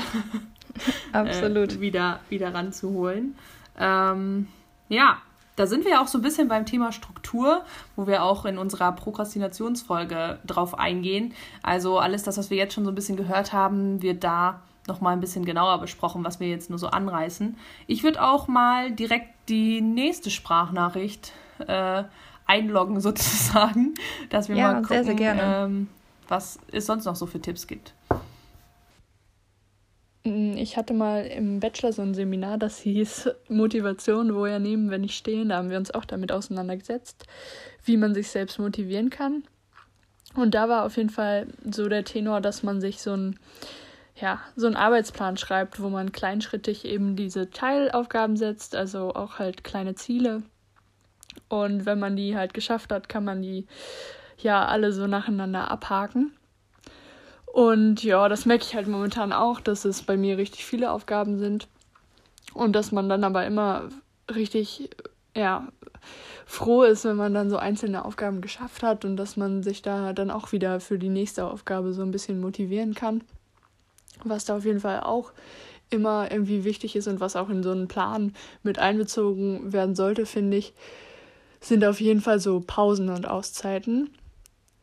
Absolut. 1.14 1.76
Äh, 1.76 1.82
wieder, 1.82 2.20
wieder 2.30 2.54
ranzuholen. 2.54 3.36
Ähm, 3.78 4.48
ja, 4.90 5.20
da 5.60 5.68
sind 5.68 5.84
wir 5.84 5.92
ja 5.92 6.02
auch 6.02 6.08
so 6.08 6.18
ein 6.18 6.22
bisschen 6.22 6.48
beim 6.48 6.66
Thema 6.66 6.94
Struktur, 6.94 7.66
wo 7.98 8.08
wir 8.08 8.24
auch 8.24 8.46
in 8.46 8.58
unserer 8.58 8.94
Prokrastinationsfolge 8.94 10.40
drauf 10.48 10.80
eingehen. 10.80 11.34
Also 11.64 12.00
alles 12.00 12.24
das, 12.24 12.38
was 12.38 12.50
wir 12.50 12.56
jetzt 12.56 12.74
schon 12.74 12.86
so 12.86 12.92
ein 12.92 12.96
bisschen 12.96 13.18
gehört 13.18 13.52
haben, 13.52 14.02
wird 14.02 14.24
da 14.24 14.62
nochmal 14.88 15.12
ein 15.12 15.20
bisschen 15.20 15.44
genauer 15.44 15.80
besprochen, 15.82 16.24
was 16.24 16.40
wir 16.40 16.48
jetzt 16.48 16.70
nur 16.70 16.80
so 16.80 16.88
anreißen. 16.88 17.58
Ich 17.88 18.04
würde 18.04 18.24
auch 18.24 18.48
mal 18.48 18.92
direkt 18.92 19.28
die 19.50 19.82
nächste 19.82 20.30
Sprachnachricht 20.30 21.34
äh, 21.68 22.04
einloggen 22.46 23.02
sozusagen, 23.02 23.96
dass 24.30 24.48
wir 24.48 24.56
ja, 24.56 24.72
mal 24.72 24.82
gucken, 24.82 25.04
sehr, 25.04 25.18
sehr 25.18 25.66
ähm, 25.66 25.90
was 26.30 26.58
es 26.72 26.86
sonst 26.86 27.04
noch 27.04 27.18
so 27.18 27.26
für 27.26 27.42
Tipps 27.42 27.68
gibt. 27.68 27.94
Mm, 30.30 30.58
ich 30.58 30.78
hatte 30.78 30.94
mal 30.94 31.26
im 31.26 31.60
Bachelor 31.60 31.92
so 31.92 32.02
ein 32.04 32.14
Seminar, 32.14 32.58
das 32.58 32.80
hieß 32.80 33.30
Motivation, 33.50 34.36
woher 34.36 34.60
nehmen, 34.60 34.92
wenn 34.92 35.04
ich 35.04 35.18
stehen. 35.18 35.50
Da 35.50 35.58
haben 35.58 35.70
wir 35.70 35.78
uns 35.78 35.92
auch 35.92 36.06
damit 36.06 36.32
auseinandergesetzt, 36.32 37.26
wie 37.84 37.98
man 37.98 38.14
sich 38.14 38.30
selbst 38.30 38.60
motivieren 38.60 39.10
kann. 39.10 39.44
Und 40.36 40.54
da 40.54 40.70
war 40.70 40.86
auf 40.86 40.98
jeden 40.98 41.10
Fall 41.10 41.48
so 41.70 41.90
der 41.90 42.04
Tenor, 42.04 42.42
dass 42.42 42.62
man 42.62 42.80
sich 42.82 43.02
so 43.02 43.14
ein 43.16 43.40
ja, 44.22 44.42
so 44.58 44.68
einen 44.68 44.76
Arbeitsplan 44.76 45.38
schreibt, 45.38 45.82
wo 45.82 45.88
man 45.88 46.12
kleinschrittig 46.12 46.84
eben 46.84 47.16
diese 47.16 47.52
Teilaufgaben 47.52 48.36
setzt, 48.36 48.76
also 48.76 49.14
auch 49.16 49.40
halt 49.40 49.64
kleine 49.64 49.96
Ziele. 49.96 50.44
Und 51.48 51.86
wenn 51.86 52.00
man 52.00 52.18
die 52.18 52.36
halt 52.36 52.54
geschafft 52.54 52.92
hat, 52.92 53.08
kann 53.08 53.24
man 53.24 53.42
die 53.42 53.66
ja 54.38 54.66
alle 54.66 54.92
so 54.92 55.08
nacheinander 55.08 55.72
abhaken. 55.72 56.34
Und 57.54 58.04
ja, 58.04 58.30
das 58.30 58.46
merke 58.46 58.64
ich 58.64 58.76
halt 58.76 58.88
momentan 58.88 59.34
auch, 59.34 59.60
dass 59.60 59.86
es 59.86 60.04
bei 60.04 60.18
mir 60.18 60.38
richtig 60.38 60.66
viele 60.66 60.92
Aufgaben 60.92 61.40
sind 61.40 61.68
und 62.54 62.74
dass 62.74 62.92
man 62.92 63.10
dann 63.10 63.24
aber 63.24 63.46
immer 63.46 63.90
richtig, 64.34 64.90
ja, 65.36 65.68
froh 66.46 66.84
ist, 66.84 67.06
wenn 67.06 67.16
man 67.16 67.34
dann 67.34 67.50
so 67.50 67.58
einzelne 67.58 68.06
Aufgaben 68.06 68.42
geschafft 68.42 68.84
hat 68.84 69.06
und 69.06 69.18
dass 69.18 69.38
man 69.38 69.64
sich 69.64 69.82
da 69.82 70.14
dann 70.14 70.32
auch 70.32 70.52
wieder 70.52 70.80
für 70.80 71.00
die 71.00 71.10
nächste 71.10 71.46
Aufgabe 71.46 71.94
so 71.94 72.02
ein 72.02 72.12
bisschen 72.12 72.40
motivieren 72.40 72.94
kann. 72.94 73.24
Was 74.24 74.46
da 74.46 74.58
auf 74.58 74.66
jeden 74.66 74.80
Fall 74.80 75.02
auch 75.02 75.32
immer 75.90 76.32
irgendwie 76.32 76.64
wichtig 76.64 76.96
ist 76.96 77.08
und 77.08 77.20
was 77.20 77.36
auch 77.36 77.50
in 77.50 77.64
so 77.64 77.72
einen 77.72 77.88
Plan 77.88 78.34
mit 78.64 78.80
einbezogen 78.80 79.74
werden 79.74 79.96
sollte, 79.96 80.26
finde 80.26 80.58
ich, 80.58 80.74
sind 81.62 81.84
auf 81.84 82.00
jeden 82.00 82.22
Fall 82.22 82.40
so 82.40 82.62
Pausen 82.66 83.10
und 83.10 83.28
Auszeiten, 83.28 84.10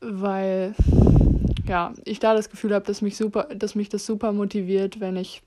weil 0.00 0.74
ja, 1.68 1.92
ich 2.04 2.18
da 2.18 2.34
das 2.34 2.50
Gefühl 2.50 2.74
habe, 2.74 2.86
dass 2.86 3.02
mich 3.02 3.16
super, 3.16 3.44
dass 3.54 3.74
mich 3.74 3.88
das 3.88 4.06
super 4.06 4.32
motiviert, 4.32 5.00
wenn 5.00 5.16
ich 5.16 5.42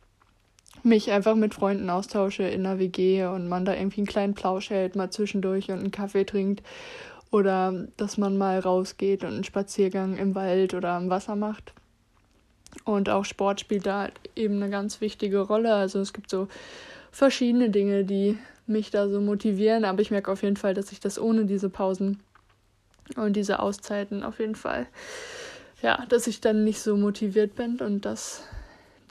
mich 0.83 1.11
einfach 1.11 1.35
mit 1.35 1.53
Freunden 1.53 1.89
austausche 1.89 2.43
in 2.43 2.63
der 2.63 2.79
WG 2.79 3.25
und 3.25 3.47
man 3.47 3.65
da 3.65 3.73
irgendwie 3.73 4.01
einen 4.01 4.07
kleinen 4.07 4.33
Plausch 4.33 4.69
hält, 4.69 4.95
mal 4.95 5.09
zwischendurch 5.09 5.69
und 5.69 5.79
einen 5.79 5.91
Kaffee 5.91 6.25
trinkt 6.25 6.63
oder 7.31 7.87
dass 7.97 8.17
man 8.17 8.37
mal 8.37 8.59
rausgeht 8.59 9.23
und 9.23 9.33
einen 9.33 9.43
Spaziergang 9.43 10.17
im 10.17 10.35
Wald 10.35 10.73
oder 10.73 10.91
am 10.91 11.09
Wasser 11.09 11.35
macht. 11.35 11.73
Und 12.85 13.09
auch 13.09 13.25
Sport 13.25 13.59
spielt 13.59 13.85
da 13.85 14.09
eben 14.35 14.55
eine 14.55 14.69
ganz 14.69 15.01
wichtige 15.01 15.39
Rolle. 15.39 15.73
Also 15.73 15.99
es 15.99 16.13
gibt 16.13 16.29
so 16.29 16.47
verschiedene 17.11 17.69
Dinge, 17.69 18.05
die 18.05 18.37
mich 18.67 18.91
da 18.91 19.09
so 19.09 19.19
motivieren, 19.19 19.85
aber 19.85 20.01
ich 20.01 20.11
merke 20.11 20.31
auf 20.31 20.43
jeden 20.43 20.55
Fall, 20.57 20.73
dass 20.73 20.91
ich 20.91 20.99
das 20.99 21.19
ohne 21.19 21.45
diese 21.45 21.69
Pausen 21.69 22.19
und 23.15 23.35
diese 23.35 23.59
Auszeiten 23.59 24.23
auf 24.23 24.39
jeden 24.39 24.55
Fall 24.55 24.85
ja, 25.81 26.05
dass 26.09 26.27
ich 26.27 26.41
dann 26.41 26.63
nicht 26.63 26.79
so 26.79 26.97
motiviert 26.97 27.55
bin 27.55 27.79
und 27.79 28.05
dass 28.05 28.43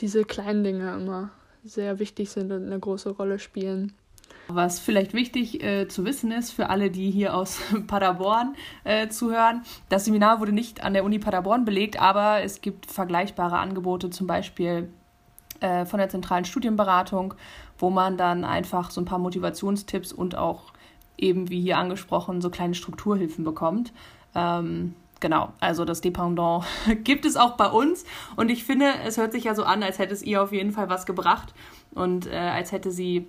diese 0.00 0.24
kleinen 0.24 0.64
Dinge 0.64 0.94
immer 0.94 1.30
sehr 1.64 1.98
wichtig 1.98 2.30
sind 2.30 2.52
und 2.52 2.66
eine 2.66 2.78
große 2.78 3.10
Rolle 3.10 3.38
spielen. 3.38 3.92
Was 4.50 4.78
vielleicht 4.78 5.12
wichtig 5.12 5.62
äh, 5.62 5.88
zu 5.88 6.06
wissen 6.06 6.32
ist 6.32 6.52
für 6.52 6.70
alle, 6.70 6.90
die 6.90 7.10
hier 7.10 7.34
aus 7.34 7.60
Paderborn 7.86 8.54
äh, 8.84 9.08
zuhören, 9.08 9.62
das 9.90 10.06
Seminar 10.06 10.40
wurde 10.40 10.52
nicht 10.52 10.82
an 10.82 10.94
der 10.94 11.04
Uni 11.04 11.18
Paderborn 11.18 11.64
belegt, 11.64 12.00
aber 12.00 12.42
es 12.42 12.62
gibt 12.62 12.86
vergleichbare 12.86 13.58
Angebote, 13.58 14.08
zum 14.08 14.26
Beispiel 14.26 14.88
äh, 15.60 15.84
von 15.84 15.98
der 15.98 16.08
zentralen 16.08 16.46
Studienberatung, 16.46 17.34
wo 17.76 17.90
man 17.90 18.16
dann 18.16 18.44
einfach 18.44 18.90
so 18.90 19.00
ein 19.02 19.04
paar 19.04 19.18
Motivationstipps 19.18 20.12
und 20.12 20.34
auch 20.34 20.72
eben, 21.18 21.50
wie 21.50 21.60
hier 21.60 21.76
angesprochen, 21.76 22.40
so 22.40 22.48
kleine 22.48 22.74
Strukturhilfen 22.74 23.44
bekommt. 23.44 23.92
Ähm, 24.34 24.94
genau, 25.20 25.52
also 25.60 25.84
das 25.84 26.00
Dependant 26.00 26.64
gibt 27.04 27.24
es 27.24 27.36
auch 27.36 27.56
bei 27.56 27.66
uns 27.66 28.04
und 28.36 28.50
ich 28.50 28.64
finde, 28.64 28.86
es 29.04 29.16
hört 29.16 29.32
sich 29.32 29.44
ja 29.44 29.54
so 29.54 29.64
an, 29.64 29.82
als 29.82 29.98
hätte 29.98 30.14
es 30.14 30.22
ihr 30.22 30.42
auf 30.42 30.52
jeden 30.52 30.72
Fall 30.72 30.88
was 30.88 31.06
gebracht 31.06 31.54
und 31.94 32.26
äh, 32.26 32.36
als 32.36 32.72
hätte 32.72 32.90
sie 32.90 33.26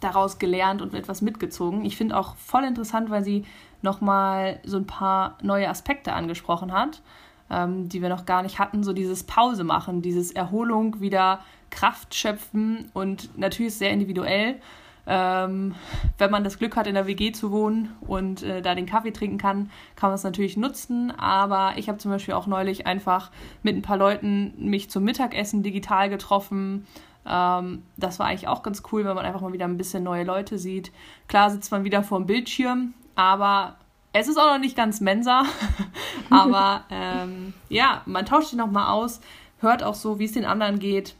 daraus 0.00 0.38
gelernt 0.38 0.82
und 0.82 0.94
etwas 0.94 1.22
mitgezogen. 1.22 1.84
Ich 1.84 1.96
finde 1.96 2.16
auch 2.16 2.36
voll 2.36 2.64
interessant, 2.64 3.10
weil 3.10 3.24
sie 3.24 3.44
nochmal 3.82 4.60
so 4.64 4.76
ein 4.76 4.86
paar 4.86 5.38
neue 5.42 5.68
Aspekte 5.68 6.12
angesprochen 6.12 6.72
hat, 6.72 7.02
ähm, 7.50 7.88
die 7.88 8.02
wir 8.02 8.08
noch 8.08 8.26
gar 8.26 8.42
nicht 8.42 8.58
hatten. 8.58 8.82
So 8.82 8.92
dieses 8.92 9.24
Pause 9.24 9.64
machen, 9.64 10.02
dieses 10.02 10.32
Erholung, 10.32 11.00
wieder 11.00 11.40
Kraft 11.70 12.14
schöpfen 12.14 12.90
und 12.92 13.36
natürlich 13.38 13.74
sehr 13.74 13.90
individuell. 13.90 14.60
Ähm, 15.08 15.74
wenn 16.18 16.30
man 16.30 16.42
das 16.42 16.58
Glück 16.58 16.76
hat, 16.76 16.86
in 16.86 16.94
der 16.94 17.06
WG 17.06 17.30
zu 17.32 17.52
wohnen 17.52 17.94
und 18.00 18.42
äh, 18.42 18.60
da 18.60 18.74
den 18.74 18.86
Kaffee 18.86 19.12
trinken 19.12 19.38
kann, 19.38 19.70
kann 19.94 20.10
man 20.10 20.14
es 20.14 20.24
natürlich 20.24 20.56
nutzen. 20.56 21.12
Aber 21.12 21.74
ich 21.76 21.88
habe 21.88 21.98
zum 21.98 22.10
Beispiel 22.10 22.34
auch 22.34 22.46
neulich 22.46 22.86
einfach 22.86 23.30
mit 23.62 23.76
ein 23.76 23.82
paar 23.82 23.96
Leuten 23.96 24.54
mich 24.58 24.90
zum 24.90 25.04
Mittagessen 25.04 25.62
digital 25.62 26.08
getroffen. 26.08 26.86
Ähm, 27.24 27.82
das 27.96 28.18
war 28.18 28.26
eigentlich 28.26 28.48
auch 28.48 28.62
ganz 28.62 28.82
cool, 28.90 29.04
wenn 29.04 29.14
man 29.14 29.24
einfach 29.24 29.40
mal 29.40 29.52
wieder 29.52 29.66
ein 29.66 29.78
bisschen 29.78 30.02
neue 30.02 30.24
Leute 30.24 30.58
sieht. 30.58 30.92
Klar 31.28 31.50
sitzt 31.50 31.70
man 31.70 31.84
wieder 31.84 32.02
vor 32.02 32.18
dem 32.18 32.26
Bildschirm, 32.26 32.94
aber 33.14 33.76
es 34.12 34.28
ist 34.28 34.38
auch 34.38 34.52
noch 34.52 34.58
nicht 34.58 34.76
ganz 34.76 35.00
Mensa. 35.00 35.44
aber 36.30 36.82
ähm, 36.90 37.54
ja, 37.68 38.02
man 38.06 38.26
tauscht 38.26 38.48
sich 38.48 38.58
nochmal 38.58 38.90
aus, 38.92 39.20
hört 39.60 39.82
auch 39.82 39.94
so, 39.94 40.18
wie 40.18 40.24
es 40.24 40.32
den 40.32 40.44
anderen 40.44 40.78
geht. 40.78 41.14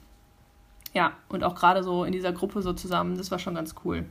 Ja, 0.97 1.13
und 1.29 1.45
auch 1.45 1.55
gerade 1.55 1.83
so 1.83 2.05
in 2.05 2.13
dieser 2.13 2.33
Gruppe 2.33 2.63
so 2.63 2.73
zusammen, 2.73 3.19
das 3.19 3.31
war 3.31 3.39
schon 3.39 3.55
ganz 3.55 3.75
cool. 3.85 4.07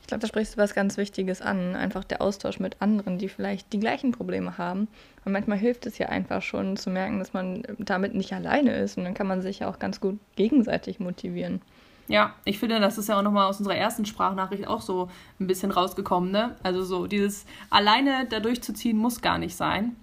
Ich 0.00 0.06
glaube, 0.06 0.22
da 0.22 0.26
sprichst 0.26 0.54
du 0.54 0.58
was 0.58 0.72
ganz 0.72 0.96
Wichtiges 0.96 1.42
an. 1.42 1.76
Einfach 1.76 2.02
der 2.02 2.22
Austausch 2.22 2.60
mit 2.60 2.80
anderen, 2.80 3.18
die 3.18 3.28
vielleicht 3.28 3.74
die 3.74 3.78
gleichen 3.78 4.10
Probleme 4.10 4.56
haben. 4.56 4.88
Und 5.26 5.32
manchmal 5.32 5.58
hilft 5.58 5.84
es 5.84 5.98
ja 5.98 6.08
einfach 6.08 6.40
schon 6.40 6.78
zu 6.78 6.88
merken, 6.88 7.18
dass 7.18 7.34
man 7.34 7.62
damit 7.78 8.14
nicht 8.14 8.32
alleine 8.32 8.74
ist. 8.74 8.96
Und 8.96 9.04
dann 9.04 9.12
kann 9.12 9.26
man 9.26 9.42
sich 9.42 9.58
ja 9.58 9.68
auch 9.68 9.78
ganz 9.78 10.00
gut 10.00 10.18
gegenseitig 10.36 10.98
motivieren. 10.98 11.60
Ja, 12.08 12.32
ich 12.46 12.58
finde, 12.58 12.80
das 12.80 12.96
ist 12.96 13.10
ja 13.10 13.18
auch 13.18 13.22
nochmal 13.22 13.46
aus 13.46 13.58
unserer 13.58 13.76
ersten 13.76 14.06
Sprachnachricht 14.06 14.66
auch 14.66 14.80
so 14.80 15.10
ein 15.38 15.46
bisschen 15.46 15.72
rausgekommen, 15.72 16.30
ne? 16.30 16.56
Also 16.62 16.84
so 16.84 17.06
dieses 17.06 17.44
alleine 17.68 18.26
da 18.30 18.40
durchzuziehen 18.40 18.96
muss 18.96 19.20
gar 19.20 19.36
nicht 19.36 19.56
sein. 19.56 19.94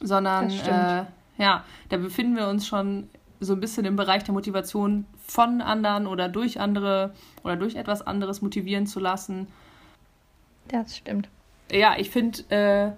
Sondern 0.00 0.48
äh, 0.48 1.04
ja, 1.36 1.64
da 1.90 1.96
befinden 1.98 2.36
wir 2.36 2.48
uns 2.48 2.66
schon 2.66 3.10
so 3.40 3.52
ein 3.52 3.60
bisschen 3.60 3.84
im 3.84 3.96
Bereich 3.96 4.24
der 4.24 4.34
Motivation 4.34 5.06
von 5.26 5.60
anderen 5.60 6.06
oder 6.06 6.28
durch 6.28 6.60
andere 6.60 7.12
oder 7.42 7.56
durch 7.56 7.76
etwas 7.76 8.02
anderes 8.02 8.42
motivieren 8.42 8.86
zu 8.86 9.00
lassen. 9.00 9.48
Das 10.68 10.96
stimmt. 10.96 11.28
Ja, 11.70 11.94
ich 11.98 12.10
finde 12.10 12.42
äh, 12.50 12.92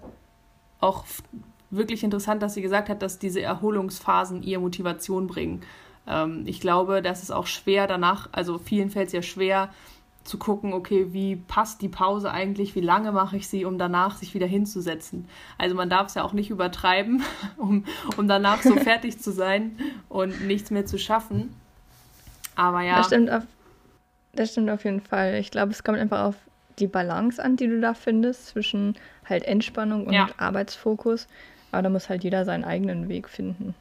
auch 0.80 1.04
wirklich 1.70 2.02
interessant, 2.04 2.42
dass 2.42 2.54
sie 2.54 2.62
gesagt 2.62 2.88
hat, 2.88 3.02
dass 3.02 3.18
diese 3.18 3.42
Erholungsphasen 3.42 4.42
ihr 4.42 4.58
Motivation 4.58 5.26
bringen. 5.26 5.62
Ähm, 6.06 6.44
ich 6.46 6.60
glaube, 6.60 7.02
das 7.02 7.22
ist 7.22 7.30
auch 7.30 7.46
schwer 7.46 7.86
danach, 7.86 8.28
also 8.32 8.58
vielen 8.58 8.90
fällt 8.90 9.08
es 9.08 9.12
ja 9.12 9.22
schwer, 9.22 9.70
zu 10.28 10.38
gucken, 10.38 10.72
okay, 10.72 11.12
wie 11.12 11.36
passt 11.36 11.80
die 11.82 11.88
Pause 11.88 12.30
eigentlich, 12.30 12.74
wie 12.74 12.80
lange 12.80 13.12
mache 13.12 13.36
ich 13.36 13.48
sie, 13.48 13.64
um 13.64 13.78
danach 13.78 14.16
sich 14.16 14.34
wieder 14.34 14.46
hinzusetzen. 14.46 15.26
Also 15.56 15.74
man 15.74 15.88
darf 15.88 16.08
es 16.08 16.14
ja 16.14 16.22
auch 16.22 16.34
nicht 16.34 16.50
übertreiben, 16.50 17.22
um, 17.56 17.84
um 18.16 18.28
danach 18.28 18.62
so 18.62 18.76
fertig 18.76 19.18
zu 19.18 19.32
sein 19.32 19.78
und 20.08 20.46
nichts 20.46 20.70
mehr 20.70 20.86
zu 20.86 20.98
schaffen. 20.98 21.54
Aber 22.54 22.82
ja. 22.82 22.96
Das 22.96 23.06
stimmt 23.06 23.30
auf, 23.30 23.42
das 24.34 24.52
stimmt 24.52 24.70
auf 24.70 24.84
jeden 24.84 25.00
Fall. 25.00 25.34
Ich 25.36 25.50
glaube, 25.50 25.72
es 25.72 25.82
kommt 25.82 25.98
einfach 25.98 26.24
auf 26.24 26.36
die 26.78 26.86
Balance 26.86 27.42
an, 27.42 27.56
die 27.56 27.66
du 27.66 27.80
da 27.80 27.94
findest, 27.94 28.48
zwischen 28.48 28.96
halt 29.24 29.44
Entspannung 29.44 30.06
und 30.06 30.12
ja. 30.12 30.28
Arbeitsfokus. 30.36 31.26
Aber 31.72 31.82
da 31.82 31.88
muss 31.88 32.08
halt 32.08 32.24
jeder 32.24 32.44
seinen 32.44 32.64
eigenen 32.64 33.08
Weg 33.08 33.28
finden. 33.28 33.74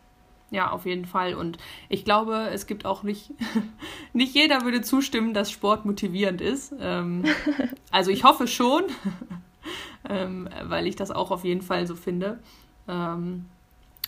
Ja, 0.49 0.71
auf 0.71 0.85
jeden 0.85 1.05
Fall. 1.05 1.33
Und 1.35 1.57
ich 1.89 2.05
glaube, 2.05 2.49
es 2.53 2.67
gibt 2.67 2.85
auch 2.85 3.03
nicht, 3.03 3.31
nicht 4.13 4.33
jeder 4.33 4.63
würde 4.63 4.81
zustimmen, 4.81 5.33
dass 5.33 5.51
Sport 5.51 5.85
motivierend 5.85 6.39
ist. 6.41 6.73
Ähm, 6.79 7.25
also 7.91 8.11
ich 8.11 8.23
hoffe 8.23 8.47
schon, 8.47 8.83
ähm, 10.09 10.47
weil 10.63 10.87
ich 10.87 10.95
das 10.95 11.11
auch 11.11 11.31
auf 11.31 11.43
jeden 11.43 11.61
Fall 11.61 11.85
so 11.85 11.95
finde. 11.95 12.39
Ähm, 12.87 13.45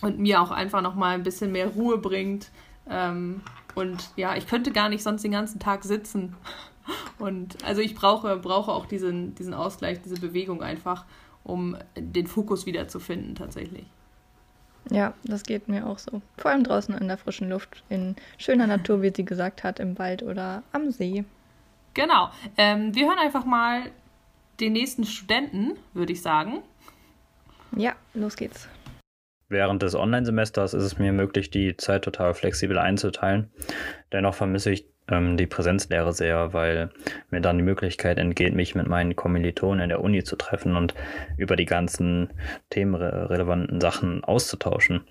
und 0.00 0.18
mir 0.18 0.40
auch 0.40 0.50
einfach 0.50 0.80
nochmal 0.80 1.14
ein 1.14 1.22
bisschen 1.22 1.52
mehr 1.52 1.68
Ruhe 1.68 1.98
bringt. 1.98 2.50
Ähm, 2.88 3.42
und 3.74 4.10
ja, 4.16 4.34
ich 4.34 4.46
könnte 4.46 4.72
gar 4.72 4.88
nicht 4.88 5.02
sonst 5.02 5.22
den 5.22 5.32
ganzen 5.32 5.60
Tag 5.60 5.84
sitzen. 5.84 6.36
Und 7.18 7.62
also 7.64 7.82
ich 7.82 7.94
brauche, 7.94 8.36
brauche 8.36 8.72
auch 8.72 8.86
diesen, 8.86 9.34
diesen 9.34 9.52
Ausgleich, 9.52 10.00
diese 10.00 10.18
Bewegung 10.18 10.62
einfach, 10.62 11.04
um 11.44 11.76
den 11.96 12.26
Fokus 12.26 12.64
wiederzufinden 12.64 13.34
tatsächlich. 13.34 13.84
Ja, 14.90 15.14
das 15.24 15.44
geht 15.44 15.68
mir 15.68 15.86
auch 15.86 15.98
so. 15.98 16.20
Vor 16.36 16.50
allem 16.50 16.64
draußen 16.64 16.96
in 16.96 17.08
der 17.08 17.16
frischen 17.16 17.48
Luft, 17.48 17.84
in 17.88 18.16
schöner 18.38 18.66
Natur, 18.66 19.02
wie 19.02 19.12
sie 19.14 19.24
gesagt 19.24 19.62
hat, 19.62 19.78
im 19.78 19.98
Wald 19.98 20.22
oder 20.22 20.62
am 20.72 20.90
See. 20.90 21.24
Genau. 21.94 22.30
Ähm, 22.56 22.94
wir 22.94 23.06
hören 23.06 23.18
einfach 23.18 23.44
mal 23.44 23.82
den 24.58 24.72
nächsten 24.72 25.04
Studenten, 25.04 25.76
würde 25.94 26.12
ich 26.12 26.22
sagen. 26.22 26.62
Ja, 27.76 27.94
los 28.14 28.36
geht's. 28.36 28.68
Während 29.48 29.82
des 29.82 29.94
Online-Semesters 29.94 30.74
ist 30.74 30.84
es 30.84 30.98
mir 30.98 31.12
möglich, 31.12 31.50
die 31.50 31.76
Zeit 31.76 32.04
total 32.04 32.34
flexibel 32.34 32.78
einzuteilen. 32.78 33.50
Dennoch 34.12 34.34
vermisse 34.34 34.70
ich 34.70 34.86
ähm, 35.10 35.36
die 35.36 35.46
Präsenzlehre 35.46 36.12
sehr, 36.12 36.52
weil 36.52 36.90
mir 37.30 37.40
dann 37.40 37.58
die 37.58 37.64
Möglichkeit 37.64 38.18
entgeht, 38.18 38.54
mich 38.54 38.74
mit 38.74 38.86
meinen 38.86 39.16
Kommilitonen 39.16 39.84
in 39.84 39.88
der 39.88 40.02
Uni 40.02 40.24
zu 40.24 40.36
treffen 40.36 40.76
und 40.76 40.94
über 41.36 41.56
die 41.56 41.66
ganzen 41.66 42.30
themenrelevanten 42.70 43.80
Sachen 43.80 44.24
auszutauschen. 44.24 45.02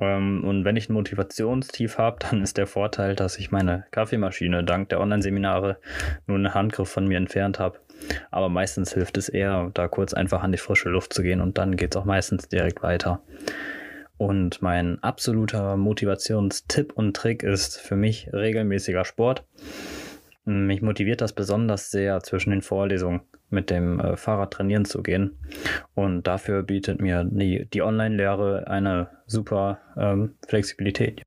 Ähm, 0.00 0.44
und 0.44 0.64
wenn 0.64 0.76
ich 0.76 0.88
ein 0.88 0.94
Motivationstief 0.94 1.98
habe, 1.98 2.18
dann 2.20 2.42
ist 2.42 2.56
der 2.56 2.66
Vorteil, 2.66 3.14
dass 3.14 3.38
ich 3.38 3.50
meine 3.50 3.84
Kaffeemaschine 3.90 4.64
dank 4.64 4.88
der 4.88 5.00
Online-Seminare 5.00 5.78
nur 6.26 6.38
einen 6.38 6.54
Handgriff 6.54 6.88
von 6.88 7.06
mir 7.06 7.18
entfernt 7.18 7.58
habe. 7.58 7.78
Aber 8.30 8.48
meistens 8.48 8.94
hilft 8.94 9.18
es 9.18 9.28
eher, 9.28 9.70
da 9.74 9.86
kurz 9.86 10.14
einfach 10.14 10.42
an 10.42 10.52
die 10.52 10.58
frische 10.58 10.88
Luft 10.88 11.12
zu 11.12 11.22
gehen 11.22 11.40
und 11.40 11.58
dann 11.58 11.76
geht 11.76 11.94
es 11.94 12.00
auch 12.00 12.06
meistens 12.06 12.48
direkt 12.48 12.82
weiter. 12.82 13.20
Und 14.20 14.60
mein 14.60 15.02
absoluter 15.02 15.78
Motivationstipp 15.78 16.92
und 16.92 17.16
Trick 17.16 17.42
ist 17.42 17.78
für 17.78 17.96
mich 17.96 18.28
regelmäßiger 18.30 19.06
Sport. 19.06 19.46
Mich 20.44 20.82
motiviert 20.82 21.22
das 21.22 21.32
besonders 21.32 21.90
sehr, 21.90 22.22
zwischen 22.22 22.50
den 22.50 22.60
Vorlesungen 22.60 23.22
mit 23.48 23.70
dem 23.70 23.98
äh, 23.98 24.18
Fahrrad 24.18 24.52
trainieren 24.52 24.84
zu 24.84 25.02
gehen. 25.02 25.38
Und 25.94 26.26
dafür 26.26 26.62
bietet 26.62 27.00
mir 27.00 27.24
die, 27.24 27.64
die 27.72 27.80
Online-Lehre 27.80 28.66
eine 28.68 29.08
super 29.24 29.78
ähm, 29.96 30.34
Flexibilität. 30.46 31.22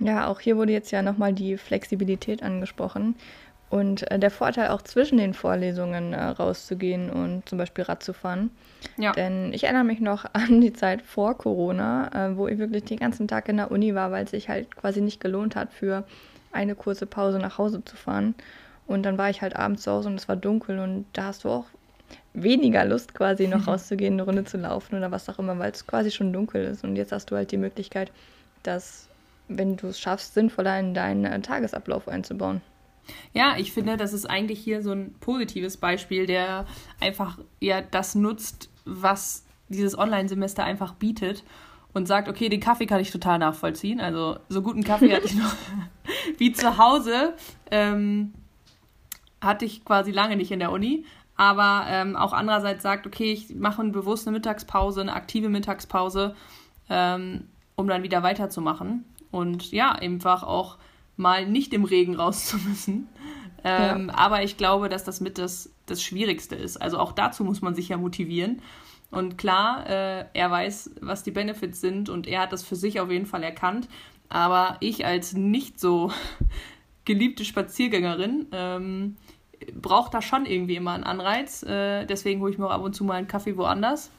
Ja, 0.00 0.26
auch 0.26 0.40
hier 0.40 0.56
wurde 0.56 0.72
jetzt 0.72 0.90
ja 0.90 1.00
nochmal 1.00 1.32
die 1.32 1.56
Flexibilität 1.56 2.42
angesprochen. 2.42 3.14
Und 3.72 4.10
äh, 4.10 4.18
der 4.18 4.30
Vorteil 4.30 4.68
auch 4.68 4.82
zwischen 4.82 5.16
den 5.16 5.32
Vorlesungen 5.32 6.12
äh, 6.12 6.22
rauszugehen 6.22 7.08
und 7.08 7.48
zum 7.48 7.56
Beispiel 7.56 7.84
Rad 7.84 8.02
zu 8.02 8.12
fahren. 8.12 8.50
Ja. 8.98 9.12
Denn 9.12 9.54
ich 9.54 9.64
erinnere 9.64 9.84
mich 9.84 9.98
noch 9.98 10.26
an 10.34 10.60
die 10.60 10.74
Zeit 10.74 11.00
vor 11.00 11.38
Corona, 11.38 12.10
äh, 12.32 12.36
wo 12.36 12.48
ich 12.48 12.58
wirklich 12.58 12.84
den 12.84 12.98
ganzen 12.98 13.28
Tag 13.28 13.48
in 13.48 13.56
der 13.56 13.70
Uni 13.70 13.94
war, 13.94 14.10
weil 14.10 14.24
es 14.24 14.32
sich 14.32 14.50
halt 14.50 14.76
quasi 14.76 15.00
nicht 15.00 15.22
gelohnt 15.22 15.56
hat, 15.56 15.72
für 15.72 16.04
eine 16.52 16.74
kurze 16.74 17.06
Pause 17.06 17.38
nach 17.38 17.56
Hause 17.56 17.82
zu 17.82 17.96
fahren. 17.96 18.34
Und 18.86 19.04
dann 19.04 19.16
war 19.16 19.30
ich 19.30 19.40
halt 19.40 19.56
abends 19.56 19.84
zu 19.84 19.90
Hause 19.90 20.10
und 20.10 20.16
es 20.16 20.28
war 20.28 20.36
dunkel 20.36 20.78
und 20.78 21.06
da 21.14 21.24
hast 21.24 21.44
du 21.44 21.48
auch 21.48 21.64
weniger 22.34 22.84
Lust 22.84 23.14
quasi 23.14 23.48
noch 23.48 23.66
rauszugehen, 23.68 24.12
eine 24.12 24.24
Runde 24.24 24.44
zu 24.44 24.58
laufen 24.58 24.98
oder 24.98 25.10
was 25.10 25.30
auch 25.30 25.38
immer, 25.38 25.58
weil 25.58 25.70
es 25.70 25.86
quasi 25.86 26.10
schon 26.10 26.30
dunkel 26.34 26.62
ist. 26.62 26.84
Und 26.84 26.96
jetzt 26.96 27.12
hast 27.12 27.30
du 27.30 27.36
halt 27.36 27.50
die 27.50 27.56
Möglichkeit, 27.56 28.12
das, 28.64 29.08
wenn 29.48 29.78
du 29.78 29.86
es 29.86 29.98
schaffst, 29.98 30.34
sinnvoller 30.34 30.78
in 30.78 30.92
deinen 30.92 31.24
äh, 31.24 31.40
Tagesablauf 31.40 32.06
einzubauen. 32.06 32.60
Ja, 33.32 33.56
ich 33.58 33.72
finde, 33.72 33.96
das 33.96 34.12
ist 34.12 34.26
eigentlich 34.26 34.60
hier 34.60 34.82
so 34.82 34.92
ein 34.92 35.14
positives 35.20 35.76
Beispiel, 35.76 36.26
der 36.26 36.66
einfach 37.00 37.38
ja 37.60 37.80
das 37.80 38.14
nutzt, 38.14 38.70
was 38.84 39.44
dieses 39.68 39.96
Online-Semester 39.96 40.64
einfach 40.64 40.94
bietet 40.94 41.44
und 41.94 42.06
sagt, 42.06 42.28
okay, 42.28 42.48
den 42.48 42.60
Kaffee 42.60 42.86
kann 42.86 43.00
ich 43.00 43.10
total 43.10 43.38
nachvollziehen. 43.38 44.00
Also 44.00 44.38
so 44.48 44.62
guten 44.62 44.84
Kaffee 44.84 45.14
hatte 45.14 45.26
ich 45.26 45.34
noch 45.34 45.54
wie 46.38 46.52
zu 46.52 46.78
Hause. 46.78 47.34
Ähm, 47.70 48.32
hatte 49.40 49.64
ich 49.64 49.84
quasi 49.84 50.12
lange 50.12 50.36
nicht 50.36 50.52
in 50.52 50.60
der 50.60 50.72
Uni. 50.72 51.04
Aber 51.36 51.86
ähm, 51.88 52.16
auch 52.16 52.32
andererseits 52.32 52.82
sagt, 52.82 53.06
okay, 53.06 53.32
ich 53.32 53.54
mache 53.54 53.82
eine 53.82 53.90
bewusste 53.90 54.30
Mittagspause, 54.30 55.00
eine 55.00 55.14
aktive 55.14 55.48
Mittagspause, 55.48 56.36
ähm, 56.88 57.48
um 57.74 57.88
dann 57.88 58.02
wieder 58.02 58.22
weiterzumachen. 58.22 59.04
Und 59.30 59.72
ja, 59.72 59.92
einfach 59.92 60.42
auch 60.42 60.78
mal 61.16 61.46
nicht 61.46 61.72
im 61.74 61.84
Regen 61.84 62.14
raus 62.16 62.46
zu 62.46 62.56
müssen. 62.58 63.08
Ähm, 63.64 64.08
ja. 64.08 64.14
Aber 64.14 64.42
ich 64.42 64.56
glaube, 64.56 64.88
dass 64.88 65.04
das 65.04 65.20
mit 65.20 65.38
das, 65.38 65.72
das 65.86 66.02
Schwierigste 66.02 66.56
ist. 66.56 66.76
Also 66.78 66.98
auch 66.98 67.12
dazu 67.12 67.44
muss 67.44 67.62
man 67.62 67.74
sich 67.74 67.88
ja 67.88 67.96
motivieren. 67.96 68.60
Und 69.10 69.36
klar, 69.36 69.86
äh, 69.88 70.24
er 70.32 70.50
weiß, 70.50 70.92
was 71.00 71.22
die 71.22 71.30
Benefits 71.30 71.80
sind 71.80 72.08
und 72.08 72.26
er 72.26 72.40
hat 72.40 72.52
das 72.52 72.62
für 72.62 72.76
sich 72.76 72.98
auf 72.98 73.10
jeden 73.10 73.26
Fall 73.26 73.42
erkannt. 73.42 73.88
Aber 74.28 74.78
ich 74.80 75.04
als 75.04 75.34
nicht 75.34 75.78
so 75.78 76.10
geliebte 77.04 77.44
Spaziergängerin. 77.44 78.46
Ähm, 78.52 79.16
braucht 79.74 80.14
da 80.14 80.22
schon 80.22 80.46
irgendwie 80.46 80.76
immer 80.76 80.92
einen 80.92 81.04
Anreiz. 81.04 81.62
Äh, 81.62 82.06
deswegen 82.06 82.40
hole 82.40 82.52
ich 82.52 82.58
mir 82.58 82.66
auch 82.66 82.70
ab 82.70 82.82
und 82.82 82.94
zu 82.94 83.04
mal 83.04 83.14
einen 83.14 83.28
Kaffee 83.28 83.56
woanders. 83.56 84.10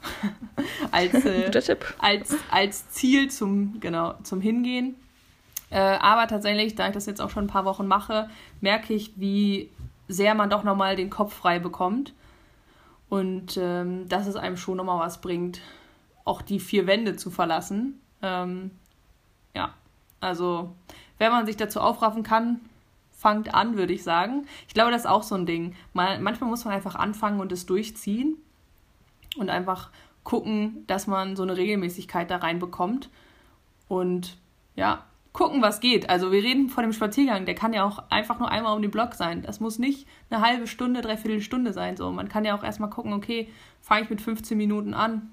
als, 0.90 1.12
äh, 1.24 1.50
als, 1.98 2.36
als 2.50 2.88
Ziel 2.90 3.30
zum, 3.30 3.80
genau, 3.80 4.14
zum 4.22 4.40
Hingehen. 4.40 4.96
Äh, 5.70 5.78
aber 5.78 6.26
tatsächlich, 6.26 6.74
da 6.74 6.88
ich 6.88 6.94
das 6.94 7.06
jetzt 7.06 7.20
auch 7.20 7.30
schon 7.30 7.44
ein 7.44 7.48
paar 7.48 7.64
Wochen 7.64 7.86
mache, 7.86 8.28
merke 8.60 8.94
ich, 8.94 9.12
wie 9.16 9.70
sehr 10.08 10.34
man 10.34 10.50
doch 10.50 10.64
nochmal 10.64 10.96
den 10.96 11.10
Kopf 11.10 11.34
frei 11.34 11.58
bekommt. 11.58 12.12
Und 13.08 13.56
ähm, 13.56 14.08
dass 14.08 14.26
es 14.26 14.36
einem 14.36 14.56
schon 14.56 14.76
nochmal 14.76 15.00
was 15.00 15.20
bringt, 15.20 15.60
auch 16.24 16.42
die 16.42 16.60
vier 16.60 16.86
Wände 16.86 17.16
zu 17.16 17.30
verlassen. 17.30 18.00
Ähm, 18.22 18.70
ja, 19.54 19.74
also 20.20 20.74
wenn 21.18 21.30
man 21.30 21.46
sich 21.46 21.56
dazu 21.56 21.80
aufraffen 21.80 22.22
kann, 22.22 22.60
fangt 23.12 23.54
an, 23.54 23.76
würde 23.76 23.92
ich 23.92 24.02
sagen. 24.02 24.46
Ich 24.68 24.74
glaube, 24.74 24.90
das 24.90 25.02
ist 25.02 25.06
auch 25.06 25.22
so 25.22 25.34
ein 25.34 25.46
Ding. 25.46 25.74
Mal, 25.92 26.18
manchmal 26.20 26.50
muss 26.50 26.64
man 26.64 26.74
einfach 26.74 26.94
anfangen 26.94 27.40
und 27.40 27.52
es 27.52 27.66
durchziehen 27.66 28.36
und 29.36 29.48
einfach 29.50 29.90
gucken, 30.24 30.84
dass 30.86 31.06
man 31.06 31.36
so 31.36 31.42
eine 31.42 31.56
Regelmäßigkeit 31.56 32.30
da 32.30 32.38
reinbekommt 32.38 33.10
und 33.88 34.38
ja, 34.74 35.04
gucken, 35.34 35.60
was 35.60 35.80
geht. 35.80 36.08
Also 36.08 36.32
wir 36.32 36.42
reden 36.42 36.70
von 36.70 36.84
dem 36.84 36.92
Spaziergang, 36.92 37.44
der 37.44 37.56
kann 37.56 37.74
ja 37.74 37.84
auch 37.84 38.04
einfach 38.08 38.38
nur 38.38 38.50
einmal 38.50 38.74
um 38.74 38.80
den 38.80 38.92
Block 38.92 39.14
sein. 39.14 39.42
Das 39.42 39.60
muss 39.60 39.78
nicht 39.78 40.06
eine 40.30 40.40
halbe 40.40 40.66
Stunde, 40.66 41.02
dreiviertel 41.02 41.42
Stunde 41.42 41.74
sein. 41.74 41.98
So, 41.98 42.10
man 42.12 42.30
kann 42.30 42.46
ja 42.46 42.56
auch 42.56 42.62
erstmal 42.62 42.88
gucken, 42.88 43.12
okay, 43.12 43.48
fange 43.82 44.04
ich 44.04 44.10
mit 44.10 44.22
15 44.22 44.56
Minuten 44.56 44.94
an 44.94 45.32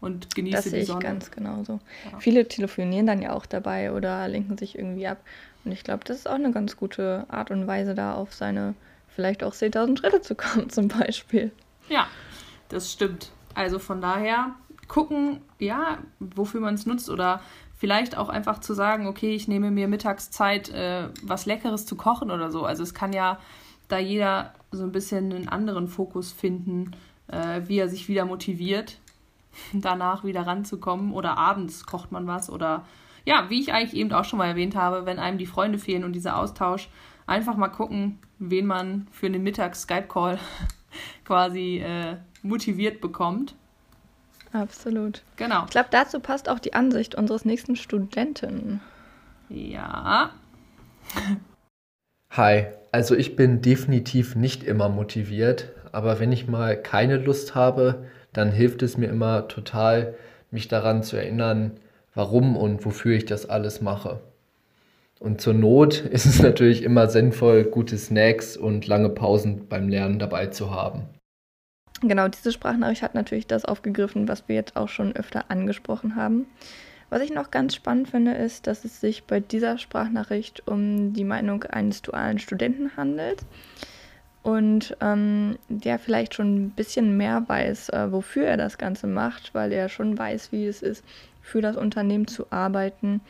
und 0.00 0.34
genieße 0.34 0.56
das 0.56 0.64
die 0.64 0.70
Sonne. 0.70 0.80
Das 0.80 0.86
sehe 0.86 0.96
ich 0.96 1.04
ganz 1.04 1.30
genauso. 1.30 1.80
Ja. 2.10 2.18
Viele 2.18 2.48
telefonieren 2.48 3.06
dann 3.06 3.20
ja 3.20 3.34
auch 3.34 3.44
dabei 3.44 3.92
oder 3.92 4.26
lenken 4.26 4.56
sich 4.56 4.76
irgendwie 4.76 5.06
ab. 5.06 5.18
Und 5.66 5.72
ich 5.72 5.84
glaube, 5.84 6.04
das 6.04 6.16
ist 6.16 6.28
auch 6.28 6.34
eine 6.34 6.50
ganz 6.50 6.78
gute 6.78 7.26
Art 7.28 7.50
und 7.50 7.66
Weise, 7.66 7.94
da 7.94 8.14
auf 8.14 8.32
seine 8.32 8.74
vielleicht 9.14 9.44
auch 9.44 9.52
10.000 9.52 9.98
Schritte 9.98 10.22
zu 10.22 10.34
kommen, 10.34 10.70
zum 10.70 10.88
Beispiel. 10.88 11.52
Ja, 11.90 12.06
das 12.70 12.90
stimmt. 12.90 13.32
Also 13.54 13.78
von 13.78 14.00
daher 14.00 14.54
gucken, 14.86 15.42
ja, 15.58 15.98
wofür 16.20 16.62
man 16.62 16.74
es 16.74 16.86
nutzt 16.86 17.10
oder 17.10 17.42
vielleicht 17.78 18.16
auch 18.16 18.28
einfach 18.28 18.58
zu 18.58 18.74
sagen, 18.74 19.06
okay, 19.06 19.34
ich 19.34 19.48
nehme 19.48 19.70
mir 19.70 19.88
Mittagszeit, 19.88 20.68
äh, 20.70 21.08
was 21.22 21.46
Leckeres 21.46 21.86
zu 21.86 21.96
kochen 21.96 22.30
oder 22.30 22.50
so. 22.50 22.64
Also 22.64 22.82
es 22.82 22.92
kann 22.92 23.12
ja 23.12 23.38
da 23.86 23.98
jeder 23.98 24.52
so 24.72 24.82
ein 24.82 24.92
bisschen 24.92 25.32
einen 25.32 25.48
anderen 25.48 25.88
Fokus 25.88 26.32
finden, 26.32 26.90
äh, 27.28 27.62
wie 27.66 27.78
er 27.78 27.88
sich 27.88 28.08
wieder 28.08 28.24
motiviert, 28.24 28.98
danach 29.72 30.24
wieder 30.24 30.46
ranzukommen. 30.46 31.12
Oder 31.12 31.38
abends 31.38 31.86
kocht 31.86 32.10
man 32.12 32.26
was 32.26 32.50
oder 32.50 32.84
ja, 33.24 33.48
wie 33.48 33.60
ich 33.60 33.72
eigentlich 33.72 33.94
eben 33.94 34.12
auch 34.12 34.24
schon 34.24 34.38
mal 34.38 34.46
erwähnt 34.46 34.74
habe, 34.74 35.06
wenn 35.06 35.18
einem 35.18 35.38
die 35.38 35.46
Freunde 35.46 35.78
fehlen 35.78 36.04
und 36.04 36.14
dieser 36.14 36.36
Austausch, 36.36 36.88
einfach 37.26 37.56
mal 37.56 37.68
gucken, 37.68 38.18
wen 38.38 38.66
man 38.66 39.06
für 39.12 39.26
einen 39.26 39.42
Mittags-Skype-Call 39.42 40.38
quasi 41.24 41.78
äh, 41.78 42.16
motiviert 42.42 43.00
bekommt. 43.00 43.54
Absolut. 44.52 45.22
Genau. 45.36 45.64
Ich 45.64 45.70
glaube, 45.70 45.88
dazu 45.90 46.20
passt 46.20 46.48
auch 46.48 46.58
die 46.58 46.74
Ansicht 46.74 47.14
unseres 47.14 47.44
nächsten 47.44 47.76
Studenten. 47.76 48.80
Ja. 49.48 50.30
Hi, 52.30 52.66
also 52.92 53.14
ich 53.14 53.36
bin 53.36 53.62
definitiv 53.62 54.36
nicht 54.36 54.62
immer 54.62 54.88
motiviert, 54.88 55.72
aber 55.92 56.20
wenn 56.20 56.32
ich 56.32 56.48
mal 56.48 56.76
keine 56.76 57.16
Lust 57.16 57.54
habe, 57.54 58.06
dann 58.32 58.52
hilft 58.52 58.82
es 58.82 58.96
mir 58.96 59.08
immer 59.08 59.48
total, 59.48 60.14
mich 60.50 60.68
daran 60.68 61.02
zu 61.02 61.16
erinnern, 61.16 61.72
warum 62.14 62.56
und 62.56 62.84
wofür 62.84 63.16
ich 63.16 63.26
das 63.26 63.48
alles 63.48 63.80
mache. 63.80 64.20
Und 65.18 65.40
zur 65.40 65.54
Not 65.54 66.00
ist 66.00 66.26
es 66.26 66.40
natürlich 66.40 66.82
immer 66.82 67.08
sinnvoll, 67.08 67.64
gute 67.64 67.98
Snacks 67.98 68.56
und 68.56 68.86
lange 68.86 69.08
Pausen 69.08 69.68
beim 69.68 69.88
Lernen 69.88 70.18
dabei 70.18 70.46
zu 70.46 70.70
haben. 70.70 71.08
Genau, 72.00 72.28
diese 72.28 72.52
Sprachnachricht 72.52 73.02
hat 73.02 73.14
natürlich 73.14 73.46
das 73.46 73.64
aufgegriffen, 73.64 74.28
was 74.28 74.48
wir 74.48 74.54
jetzt 74.54 74.76
auch 74.76 74.88
schon 74.88 75.16
öfter 75.16 75.50
angesprochen 75.50 76.14
haben. 76.14 76.46
Was 77.10 77.22
ich 77.22 77.32
noch 77.32 77.50
ganz 77.50 77.74
spannend 77.74 78.10
finde, 78.10 78.34
ist, 78.34 78.66
dass 78.66 78.84
es 78.84 79.00
sich 79.00 79.24
bei 79.24 79.40
dieser 79.40 79.78
Sprachnachricht 79.78 80.68
um 80.68 81.12
die 81.14 81.24
Meinung 81.24 81.64
eines 81.64 82.02
dualen 82.02 82.38
Studenten 82.38 82.96
handelt 82.96 83.40
und 84.42 84.96
ähm, 85.00 85.58
der 85.68 85.98
vielleicht 85.98 86.34
schon 86.34 86.54
ein 86.54 86.70
bisschen 86.70 87.16
mehr 87.16 87.44
weiß, 87.48 87.88
äh, 87.90 88.12
wofür 88.12 88.46
er 88.46 88.56
das 88.56 88.78
Ganze 88.78 89.06
macht, 89.06 89.54
weil 89.54 89.72
er 89.72 89.88
schon 89.88 90.16
weiß, 90.18 90.52
wie 90.52 90.66
es 90.66 90.82
ist, 90.82 91.02
für 91.42 91.62
das 91.62 91.76
Unternehmen 91.76 92.26
zu 92.26 92.46
arbeiten 92.50 93.20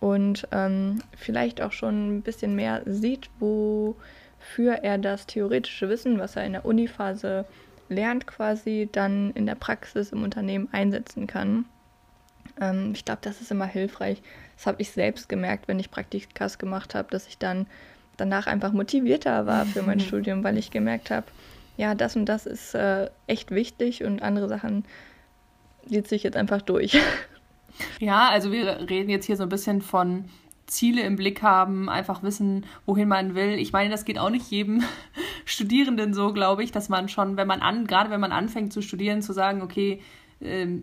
und 0.00 0.46
ähm, 0.52 1.02
vielleicht 1.16 1.60
auch 1.60 1.72
schon 1.72 2.18
ein 2.18 2.22
bisschen 2.22 2.54
mehr 2.54 2.82
sieht, 2.86 3.28
wofür 3.40 4.74
er 4.82 4.96
das 4.96 5.26
theoretische 5.26 5.88
Wissen, 5.88 6.18
was 6.18 6.36
er 6.36 6.44
in 6.44 6.52
der 6.52 6.64
Uniphase 6.64 7.44
lernt, 7.88 8.26
quasi 8.26 8.88
dann 8.90 9.30
in 9.32 9.46
der 9.46 9.54
Praxis 9.54 10.12
im 10.12 10.22
Unternehmen 10.22 10.68
einsetzen 10.72 11.26
kann. 11.26 11.64
Ähm, 12.60 12.92
ich 12.94 13.04
glaube, 13.04 13.20
das 13.22 13.40
ist 13.40 13.50
immer 13.50 13.66
hilfreich. 13.66 14.22
Das 14.56 14.66
habe 14.66 14.80
ich 14.80 14.90
selbst 14.90 15.28
gemerkt, 15.28 15.68
wenn 15.68 15.78
ich 15.78 15.90
Praktikas 15.90 16.58
gemacht 16.58 16.94
habe, 16.94 17.08
dass 17.10 17.26
ich 17.28 17.38
dann 17.38 17.66
danach 18.16 18.46
einfach 18.46 18.72
motivierter 18.72 19.46
war 19.46 19.64
für 19.66 19.82
mein 19.82 20.00
Studium, 20.08 20.44
weil 20.44 20.58
ich 20.58 20.70
gemerkt 20.70 21.10
habe, 21.10 21.26
ja, 21.76 21.94
das 21.94 22.16
und 22.16 22.26
das 22.26 22.46
ist 22.46 22.74
äh, 22.74 23.08
echt 23.26 23.50
wichtig 23.50 24.04
und 24.04 24.20
andere 24.22 24.48
Sachen 24.48 24.84
zieht 25.88 26.08
sich 26.08 26.22
jetzt 26.22 26.36
einfach 26.36 26.62
durch. 26.62 26.98
Ja, 28.00 28.28
also 28.30 28.50
wir 28.50 28.90
reden 28.90 29.08
jetzt 29.08 29.26
hier 29.26 29.36
so 29.36 29.44
ein 29.44 29.48
bisschen 29.48 29.82
von 29.82 30.24
Ziele 30.68 31.02
im 31.02 31.16
Blick 31.16 31.42
haben, 31.42 31.88
einfach 31.88 32.22
wissen, 32.22 32.66
wohin 32.86 33.08
man 33.08 33.34
will. 33.34 33.58
Ich 33.58 33.72
meine, 33.72 33.90
das 33.90 34.04
geht 34.04 34.18
auch 34.18 34.30
nicht 34.30 34.50
jedem 34.50 34.82
Studierenden 35.44 36.14
so, 36.14 36.32
glaube 36.32 36.62
ich, 36.62 36.70
dass 36.70 36.88
man 36.88 37.08
schon, 37.08 37.36
wenn 37.36 37.48
man 37.48 37.60
an, 37.60 37.86
gerade 37.86 38.10
wenn 38.10 38.20
man 38.20 38.32
anfängt 38.32 38.72
zu 38.72 38.82
studieren, 38.82 39.22
zu 39.22 39.32
sagen, 39.32 39.62
okay, 39.62 40.00
ähm, 40.40 40.80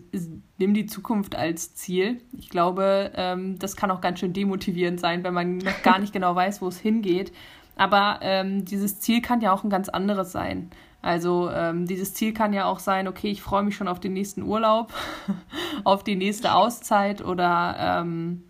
nimm 0.57 0.73
die 0.73 0.85
Zukunft 0.85 1.35
als 1.35 1.75
Ziel. 1.75 2.21
Ich 2.37 2.49
glaube, 2.49 3.11
ähm, 3.15 3.57
das 3.57 3.75
kann 3.75 3.91
auch 3.91 4.01
ganz 4.01 4.19
schön 4.19 4.33
demotivierend 4.33 4.99
sein, 4.99 5.23
wenn 5.23 5.33
man 5.33 5.59
noch 5.59 5.81
gar 5.81 5.99
nicht 5.99 6.11
genau 6.11 6.35
weiß, 6.35 6.61
wo 6.61 6.67
es 6.67 6.79
hingeht. 6.79 7.31
Aber 7.77 8.19
ähm, 8.21 8.65
dieses 8.65 8.99
Ziel 8.99 9.21
kann 9.21 9.41
ja 9.41 9.53
auch 9.53 9.63
ein 9.63 9.69
ganz 9.69 9.89
anderes 9.89 10.31
sein. 10.31 10.71
Also 11.01 11.51
ähm, 11.51 11.85
dieses 11.85 12.13
Ziel 12.15 12.33
kann 12.33 12.51
ja 12.51 12.65
auch 12.65 12.79
sein, 12.79 13.07
okay, 13.07 13.29
ich 13.29 13.41
freue 13.41 13.63
mich 13.63 13.75
schon 13.75 13.87
auf 13.87 13.99
den 13.99 14.13
nächsten 14.13 14.41
Urlaub, 14.41 14.91
auf 15.83 16.03
die 16.03 16.15
nächste 16.15 16.55
Auszeit 16.55 17.23
oder 17.23 17.75
ähm, 17.79 18.43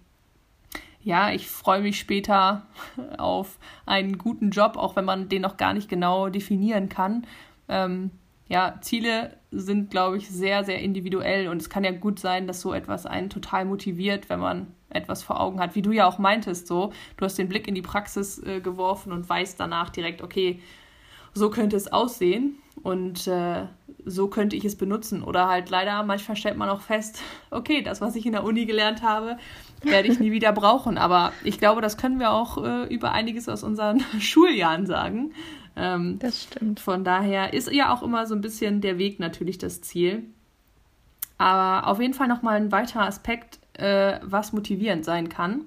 ja, 1.05 1.31
ich 1.31 1.47
freue 1.47 1.81
mich 1.81 1.99
später 1.99 2.65
auf 3.17 3.59
einen 3.85 4.17
guten 4.17 4.49
Job, 4.49 4.75
auch 4.75 4.95
wenn 4.97 5.05
man 5.05 5.29
den 5.29 5.43
noch 5.43 5.55
gar 5.55 5.73
nicht 5.73 5.87
genau 5.87 6.29
definieren 6.29 6.89
kann. 6.89 7.25
Ähm, 7.69 8.09
ja, 8.47 8.79
Ziele 8.81 9.37
sind, 9.51 9.91
glaube 9.91 10.17
ich, 10.17 10.29
sehr, 10.29 10.63
sehr 10.63 10.79
individuell 10.79 11.47
und 11.47 11.61
es 11.61 11.69
kann 11.69 11.83
ja 11.83 11.91
gut 11.91 12.19
sein, 12.19 12.47
dass 12.47 12.59
so 12.59 12.73
etwas 12.73 13.05
einen 13.05 13.29
total 13.29 13.65
motiviert, 13.65 14.29
wenn 14.29 14.39
man 14.39 14.67
etwas 14.89 15.21
vor 15.23 15.39
Augen 15.39 15.59
hat, 15.59 15.75
wie 15.75 15.81
du 15.81 15.91
ja 15.91 16.07
auch 16.07 16.17
meintest, 16.17 16.67
so, 16.67 16.91
du 17.17 17.25
hast 17.25 17.37
den 17.37 17.49
Blick 17.49 17.67
in 17.67 17.75
die 17.75 17.81
Praxis 17.81 18.41
äh, 18.43 18.59
geworfen 18.59 19.11
und 19.11 19.27
weißt 19.29 19.59
danach 19.59 19.89
direkt, 19.89 20.21
okay, 20.23 20.59
so 21.33 21.49
könnte 21.49 21.75
es 21.75 21.91
aussehen 21.91 22.55
und 22.81 23.27
äh, 23.27 23.65
so 24.05 24.27
könnte 24.27 24.55
ich 24.55 24.63
es 24.63 24.77
benutzen. 24.77 25.21
Oder 25.21 25.47
halt 25.47 25.69
leider, 25.69 26.01
manchmal 26.03 26.37
stellt 26.37 26.57
man 26.57 26.69
auch 26.69 26.81
fest, 26.81 27.21
okay, 27.51 27.81
das, 27.81 28.01
was 28.01 28.15
ich 28.15 28.25
in 28.25 28.31
der 28.31 28.43
Uni 28.43 28.65
gelernt 28.65 29.01
habe, 29.01 29.37
werde 29.81 30.07
ich 30.07 30.19
nie 30.19 30.31
wieder 30.31 30.51
brauchen. 30.51 30.97
Aber 30.97 31.33
ich 31.43 31.57
glaube, 31.57 31.81
das 31.81 31.97
können 31.97 32.19
wir 32.19 32.31
auch 32.31 32.63
äh, 32.63 32.93
über 32.93 33.11
einiges 33.11 33.49
aus 33.49 33.63
unseren 33.63 33.99
Schuljahren 34.19 34.85
sagen. 34.85 35.33
Ähm, 35.75 36.19
das 36.19 36.43
stimmt. 36.43 36.79
Von 36.79 37.03
daher 37.03 37.53
ist 37.53 37.71
ja 37.71 37.93
auch 37.93 38.03
immer 38.03 38.25
so 38.25 38.35
ein 38.35 38.41
bisschen 38.41 38.81
der 38.81 38.97
Weg 38.97 39.19
natürlich 39.19 39.57
das 39.57 39.81
Ziel. 39.81 40.23
Aber 41.38 41.88
auf 41.88 41.99
jeden 41.99 42.13
Fall 42.13 42.27
nochmal 42.27 42.57
ein 42.57 42.71
weiterer 42.71 43.05
Aspekt, 43.05 43.59
äh, 43.73 44.19
was 44.23 44.53
motivierend 44.53 45.03
sein 45.03 45.29
kann. 45.29 45.65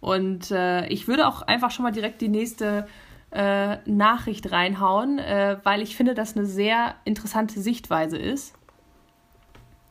Und 0.00 0.50
äh, 0.50 0.86
ich 0.88 1.08
würde 1.08 1.26
auch 1.26 1.42
einfach 1.42 1.70
schon 1.70 1.82
mal 1.82 1.90
direkt 1.90 2.20
die 2.20 2.28
nächste 2.28 2.86
äh, 3.30 3.78
Nachricht 3.90 4.52
reinhauen, 4.52 5.18
äh, 5.18 5.56
weil 5.64 5.82
ich 5.82 5.96
finde, 5.96 6.14
dass 6.14 6.36
eine 6.36 6.46
sehr 6.46 6.94
interessante 7.04 7.60
Sichtweise 7.60 8.16
ist. 8.16 8.54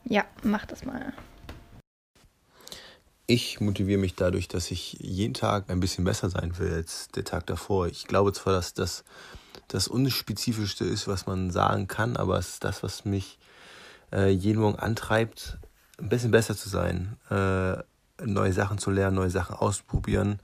Ja, 0.04 0.24
mach 0.42 0.66
das 0.66 0.84
mal. 0.84 1.12
Ich 3.26 3.60
motiviere 3.60 3.98
mich 3.98 4.14
dadurch, 4.14 4.48
dass 4.48 4.70
ich 4.70 4.94
jeden 5.00 5.32
Tag 5.32 5.70
ein 5.70 5.80
bisschen 5.80 6.04
besser 6.04 6.28
sein 6.28 6.58
will 6.58 6.72
als 6.74 7.08
der 7.08 7.24
Tag 7.24 7.46
davor. 7.46 7.86
Ich 7.86 8.06
glaube 8.06 8.32
zwar, 8.32 8.52
dass 8.52 8.74
das 8.74 9.04
das 9.68 9.88
Unspezifischste 9.88 10.84
ist, 10.84 11.08
was 11.08 11.26
man 11.26 11.50
sagen 11.50 11.88
kann, 11.88 12.16
aber 12.16 12.38
es 12.38 12.50
ist 12.50 12.64
das, 12.64 12.82
was 12.82 13.04
mich 13.04 13.38
äh, 14.12 14.28
jeden 14.28 14.60
Morgen 14.60 14.78
antreibt, 14.78 15.58
ein 15.98 16.08
bisschen 16.08 16.30
besser 16.30 16.56
zu 16.56 16.68
sein, 16.68 17.16
äh, 17.30 17.76
neue 18.24 18.52
Sachen 18.52 18.78
zu 18.78 18.90
lernen, 18.90 19.16
neue 19.16 19.30
Sachen 19.30 19.56
auszuprobieren 19.56 20.38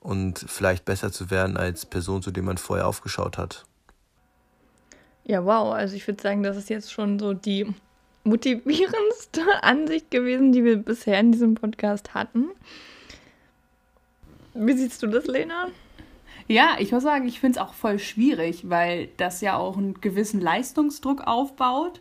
und 0.00 0.38
vielleicht 0.46 0.84
besser 0.84 1.10
zu 1.10 1.30
werden 1.30 1.56
als 1.56 1.84
Person, 1.86 2.22
zu 2.22 2.30
der 2.30 2.42
man 2.42 2.58
vorher 2.58 2.86
aufgeschaut 2.86 3.38
hat. 3.38 3.64
Ja, 5.24 5.44
wow. 5.44 5.72
Also 5.72 5.96
ich 5.96 6.06
würde 6.06 6.22
sagen, 6.22 6.42
das 6.42 6.56
ist 6.56 6.68
jetzt 6.68 6.92
schon 6.92 7.18
so 7.18 7.32
die 7.32 7.74
motivierendste 8.24 9.42
Ansicht 9.62 10.10
gewesen, 10.10 10.52
die 10.52 10.64
wir 10.64 10.76
bisher 10.76 11.20
in 11.20 11.32
diesem 11.32 11.54
Podcast 11.54 12.14
hatten. 12.14 12.48
Wie 14.54 14.72
siehst 14.72 15.02
du 15.02 15.06
das, 15.06 15.26
Lena? 15.26 15.68
Ja, 16.46 16.76
ich 16.78 16.92
muss 16.92 17.02
sagen, 17.02 17.26
ich 17.26 17.40
finde 17.40 17.58
es 17.58 17.64
auch 17.64 17.74
voll 17.74 17.98
schwierig, 17.98 18.68
weil 18.68 19.08
das 19.16 19.40
ja 19.40 19.56
auch 19.56 19.76
einen 19.76 20.00
gewissen 20.00 20.40
Leistungsdruck 20.40 21.22
aufbaut. 21.26 22.00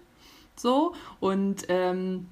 So. 0.55 0.93
Und 1.19 1.65
ähm, 1.69 2.27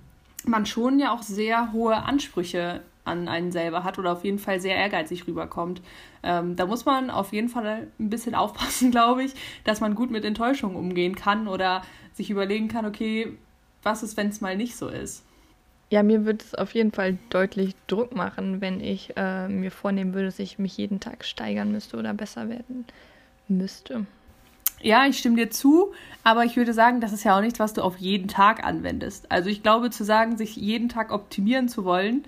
man 0.45 0.65
schon 0.65 0.99
ja 0.99 1.13
auch 1.13 1.21
sehr 1.21 1.71
hohe 1.71 1.95
Ansprüche 1.95 2.81
an 3.03 3.27
einen 3.27 3.51
selber 3.51 3.83
hat 3.83 3.97
oder 3.97 4.11
auf 4.11 4.23
jeden 4.23 4.39
Fall 4.39 4.59
sehr 4.59 4.75
ehrgeizig 4.75 5.27
rüberkommt. 5.27 5.81
Ähm, 6.21 6.55
da 6.55 6.65
muss 6.65 6.85
man 6.85 7.09
auf 7.09 7.33
jeden 7.33 7.49
Fall 7.49 7.87
ein 7.99 8.09
bisschen 8.09 8.35
aufpassen, 8.35 8.91
glaube 8.91 9.23
ich, 9.23 9.33
dass 9.63 9.81
man 9.81 9.95
gut 9.95 10.11
mit 10.11 10.25
Enttäuschungen 10.25 10.75
umgehen 10.75 11.15
kann 11.15 11.47
oder 11.47 11.81
sich 12.13 12.29
überlegen 12.29 12.67
kann, 12.67 12.85
okay, 12.85 13.37
was 13.83 14.03
ist, 14.03 14.17
wenn 14.17 14.29
es 14.29 14.41
mal 14.41 14.57
nicht 14.57 14.75
so 14.75 14.87
ist. 14.87 15.23
Ja, 15.89 16.03
mir 16.03 16.25
würde 16.25 16.43
es 16.43 16.55
auf 16.55 16.73
jeden 16.73 16.93
Fall 16.93 17.17
deutlich 17.29 17.75
Druck 17.87 18.15
machen, 18.15 18.61
wenn 18.61 18.79
ich 18.79 19.11
äh, 19.17 19.49
mir 19.49 19.71
vornehmen 19.71 20.13
würde, 20.13 20.27
dass 20.27 20.39
ich 20.39 20.57
mich 20.57 20.77
jeden 20.77 21.01
Tag 21.01 21.25
steigern 21.25 21.71
müsste 21.71 21.97
oder 21.97 22.13
besser 22.13 22.47
werden 22.47 22.85
müsste. 23.49 24.05
Ja, 24.81 25.05
ich 25.05 25.19
stimme 25.19 25.35
dir 25.35 25.51
zu, 25.51 25.91
aber 26.23 26.45
ich 26.45 26.55
würde 26.55 26.73
sagen, 26.73 27.01
das 27.01 27.11
ist 27.11 27.23
ja 27.23 27.37
auch 27.37 27.41
nichts, 27.41 27.59
was 27.59 27.73
du 27.73 27.81
auf 27.81 27.97
jeden 27.97 28.27
Tag 28.27 28.63
anwendest. 28.63 29.29
Also 29.31 29.49
ich 29.49 29.61
glaube, 29.61 29.89
zu 29.89 30.03
sagen, 30.03 30.37
sich 30.37 30.55
jeden 30.55 30.89
Tag 30.89 31.11
optimieren 31.11 31.67
zu 31.67 31.83
wollen, 31.83 32.23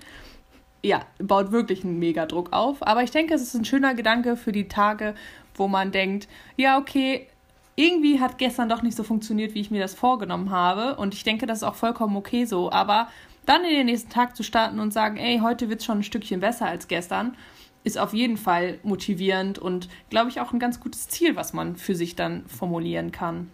ja, 0.82 1.00
baut 1.18 1.50
wirklich 1.50 1.84
einen 1.84 1.98
Megadruck 1.98 2.52
auf. 2.52 2.86
Aber 2.86 3.02
ich 3.02 3.10
denke, 3.10 3.34
es 3.34 3.42
ist 3.42 3.54
ein 3.54 3.64
schöner 3.64 3.94
Gedanke 3.94 4.36
für 4.36 4.52
die 4.52 4.68
Tage, 4.68 5.14
wo 5.54 5.66
man 5.66 5.90
denkt, 5.90 6.28
ja, 6.56 6.78
okay, 6.78 7.26
irgendwie 7.76 8.20
hat 8.20 8.38
gestern 8.38 8.68
doch 8.68 8.82
nicht 8.82 8.96
so 8.96 9.02
funktioniert, 9.02 9.54
wie 9.54 9.60
ich 9.60 9.70
mir 9.70 9.80
das 9.80 9.94
vorgenommen 9.94 10.50
habe. 10.50 10.96
Und 10.96 11.14
ich 11.14 11.24
denke, 11.24 11.46
das 11.46 11.58
ist 11.58 11.64
auch 11.64 11.74
vollkommen 11.74 12.16
okay 12.16 12.44
so. 12.44 12.70
Aber 12.70 13.08
dann 13.46 13.64
in 13.64 13.74
den 13.74 13.86
nächsten 13.86 14.10
Tag 14.10 14.36
zu 14.36 14.42
starten 14.42 14.78
und 14.78 14.92
sagen, 14.92 15.16
ey, 15.16 15.40
heute 15.40 15.68
wird 15.68 15.80
es 15.80 15.86
schon 15.86 15.98
ein 15.98 16.04
Stückchen 16.04 16.40
besser 16.40 16.66
als 16.66 16.88
gestern, 16.88 17.36
ist 17.82 17.98
auf 17.98 18.14
jeden 18.14 18.36
Fall 18.38 18.78
motivierend 18.82 19.58
und, 19.58 19.88
glaube 20.08 20.30
ich, 20.30 20.40
auch 20.40 20.52
ein 20.52 20.58
ganz 20.58 20.80
gutes 20.80 21.08
Ziel, 21.08 21.36
was 21.36 21.52
man 21.52 21.76
für 21.76 21.94
sich 21.94 22.16
dann 22.16 22.46
formulieren 22.46 23.12
kann. 23.12 23.50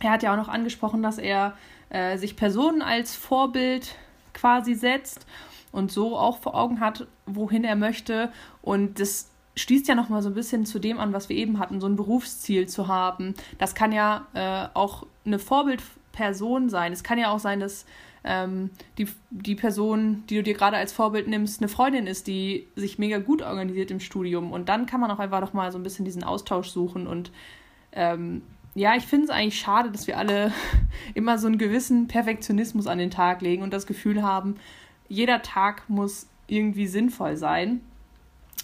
Er 0.00 0.10
hat 0.10 0.22
ja 0.22 0.32
auch 0.32 0.36
noch 0.36 0.48
angesprochen, 0.48 1.02
dass 1.02 1.16
er 1.16 1.56
äh, 1.88 2.18
sich 2.18 2.36
Personen 2.36 2.82
als 2.82 3.14
Vorbild 3.14 3.94
quasi 4.34 4.74
setzt 4.74 5.26
und 5.70 5.90
so 5.90 6.18
auch 6.18 6.38
vor 6.38 6.54
Augen 6.54 6.80
hat, 6.80 7.06
wohin 7.24 7.64
er 7.64 7.76
möchte. 7.76 8.30
Und 8.60 9.00
das 9.00 9.31
schließt 9.56 9.88
ja 9.88 9.94
nochmal 9.94 10.22
so 10.22 10.30
ein 10.30 10.34
bisschen 10.34 10.64
zu 10.66 10.78
dem 10.78 10.98
an, 10.98 11.12
was 11.12 11.28
wir 11.28 11.36
eben 11.36 11.58
hatten, 11.58 11.80
so 11.80 11.86
ein 11.86 11.96
Berufsziel 11.96 12.68
zu 12.68 12.88
haben. 12.88 13.34
Das 13.58 13.74
kann 13.74 13.92
ja 13.92 14.26
äh, 14.34 14.68
auch 14.74 15.06
eine 15.24 15.38
Vorbildperson 15.38 16.70
sein. 16.70 16.92
Es 16.92 17.02
kann 17.02 17.18
ja 17.18 17.30
auch 17.30 17.38
sein, 17.38 17.60
dass 17.60 17.84
ähm, 18.24 18.70
die, 18.98 19.08
die 19.30 19.54
Person, 19.54 20.24
die 20.28 20.36
du 20.36 20.42
dir 20.42 20.54
gerade 20.54 20.76
als 20.76 20.92
Vorbild 20.92 21.28
nimmst, 21.28 21.60
eine 21.60 21.68
Freundin 21.68 22.06
ist, 22.06 22.26
die 22.26 22.66
sich 22.76 22.98
mega 22.98 23.18
gut 23.18 23.42
organisiert 23.42 23.90
im 23.90 24.00
Studium. 24.00 24.52
Und 24.52 24.68
dann 24.68 24.86
kann 24.86 25.00
man 25.00 25.10
auch 25.10 25.18
einfach 25.18 25.40
noch 25.40 25.52
mal 25.52 25.72
so 25.72 25.78
ein 25.78 25.82
bisschen 25.82 26.04
diesen 26.04 26.24
Austausch 26.24 26.68
suchen. 26.68 27.06
Und 27.06 27.30
ähm, 27.92 28.42
ja, 28.74 28.94
ich 28.96 29.04
finde 29.04 29.24
es 29.24 29.30
eigentlich 29.30 29.58
schade, 29.58 29.90
dass 29.90 30.06
wir 30.06 30.18
alle 30.18 30.52
immer 31.14 31.38
so 31.38 31.46
einen 31.46 31.58
gewissen 31.58 32.08
Perfektionismus 32.08 32.86
an 32.86 32.98
den 32.98 33.10
Tag 33.10 33.42
legen 33.42 33.62
und 33.62 33.72
das 33.72 33.86
Gefühl 33.86 34.22
haben, 34.22 34.56
jeder 35.08 35.42
Tag 35.42 35.88
muss 35.88 36.28
irgendwie 36.46 36.86
sinnvoll 36.86 37.36
sein. 37.36 37.80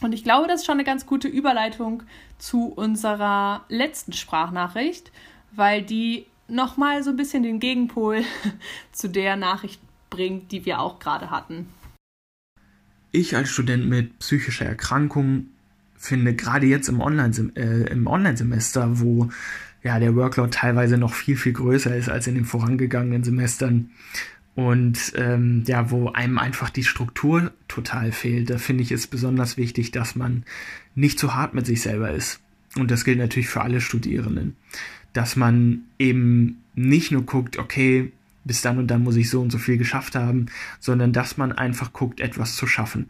Und 0.00 0.12
ich 0.12 0.22
glaube, 0.22 0.46
das 0.46 0.60
ist 0.60 0.66
schon 0.66 0.74
eine 0.74 0.84
ganz 0.84 1.06
gute 1.06 1.28
Überleitung 1.28 2.04
zu 2.38 2.66
unserer 2.66 3.64
letzten 3.68 4.12
Sprachnachricht, 4.12 5.10
weil 5.52 5.82
die 5.82 6.26
nochmal 6.46 7.02
so 7.02 7.10
ein 7.10 7.16
bisschen 7.16 7.42
den 7.42 7.60
Gegenpol 7.60 8.22
zu 8.92 9.08
der 9.08 9.36
Nachricht 9.36 9.80
bringt, 10.10 10.52
die 10.52 10.64
wir 10.64 10.80
auch 10.80 10.98
gerade 10.98 11.30
hatten. 11.30 11.68
Ich 13.10 13.36
als 13.36 13.48
Student 13.48 13.88
mit 13.88 14.18
psychischer 14.18 14.66
Erkrankung 14.66 15.48
finde 15.96 16.34
gerade 16.34 16.66
jetzt 16.66 16.88
im 16.88 17.00
Online-Semester, 17.00 17.90
äh, 17.90 18.06
Online-Semester, 18.06 19.00
wo 19.00 19.28
ja 19.82 19.98
der 19.98 20.14
Workload 20.14 20.50
teilweise 20.50 20.98
noch 20.98 21.14
viel, 21.14 21.36
viel 21.36 21.52
größer 21.52 21.96
ist 21.96 22.08
als 22.08 22.26
in 22.26 22.34
den 22.34 22.44
vorangegangenen 22.44 23.24
Semestern 23.24 23.90
und 24.58 25.12
ähm, 25.14 25.62
ja, 25.66 25.90
wo 25.90 26.08
einem 26.08 26.38
einfach 26.38 26.70
die 26.70 26.82
Struktur 26.82 27.52
total 27.68 28.10
fehlt, 28.10 28.50
da 28.50 28.58
finde 28.58 28.82
ich 28.82 28.90
es 28.90 29.06
besonders 29.06 29.56
wichtig, 29.56 29.92
dass 29.92 30.16
man 30.16 30.44
nicht 30.94 31.18
zu 31.18 31.34
hart 31.34 31.54
mit 31.54 31.64
sich 31.64 31.80
selber 31.80 32.10
ist. 32.10 32.40
Und 32.76 32.90
das 32.90 33.04
gilt 33.04 33.18
natürlich 33.18 33.48
für 33.48 33.62
alle 33.62 33.80
Studierenden 33.80 34.56
dass 35.12 35.36
man 35.36 35.82
eben 35.98 36.62
nicht 36.74 37.10
nur 37.10 37.22
guckt, 37.22 37.58
okay, 37.58 38.12
bis 38.44 38.62
dann 38.62 38.78
und 38.78 38.86
dann 38.86 39.02
muss 39.02 39.16
ich 39.16 39.30
so 39.30 39.40
und 39.40 39.50
so 39.50 39.58
viel 39.58 39.76
geschafft 39.76 40.14
haben, 40.14 40.46
sondern 40.80 41.12
dass 41.12 41.36
man 41.36 41.52
einfach 41.52 41.92
guckt, 41.92 42.20
etwas 42.20 42.56
zu 42.56 42.66
schaffen. 42.66 43.08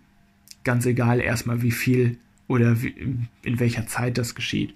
Ganz 0.65 0.87
egal 0.87 1.21
erstmal, 1.21 1.63
wie 1.63 1.71
viel 1.71 2.19
oder 2.47 2.83
wie, 2.83 2.95
in 3.43 3.61
welcher 3.61 3.87
Zeit 3.87 4.19
das 4.19 4.35
geschieht. 4.35 4.75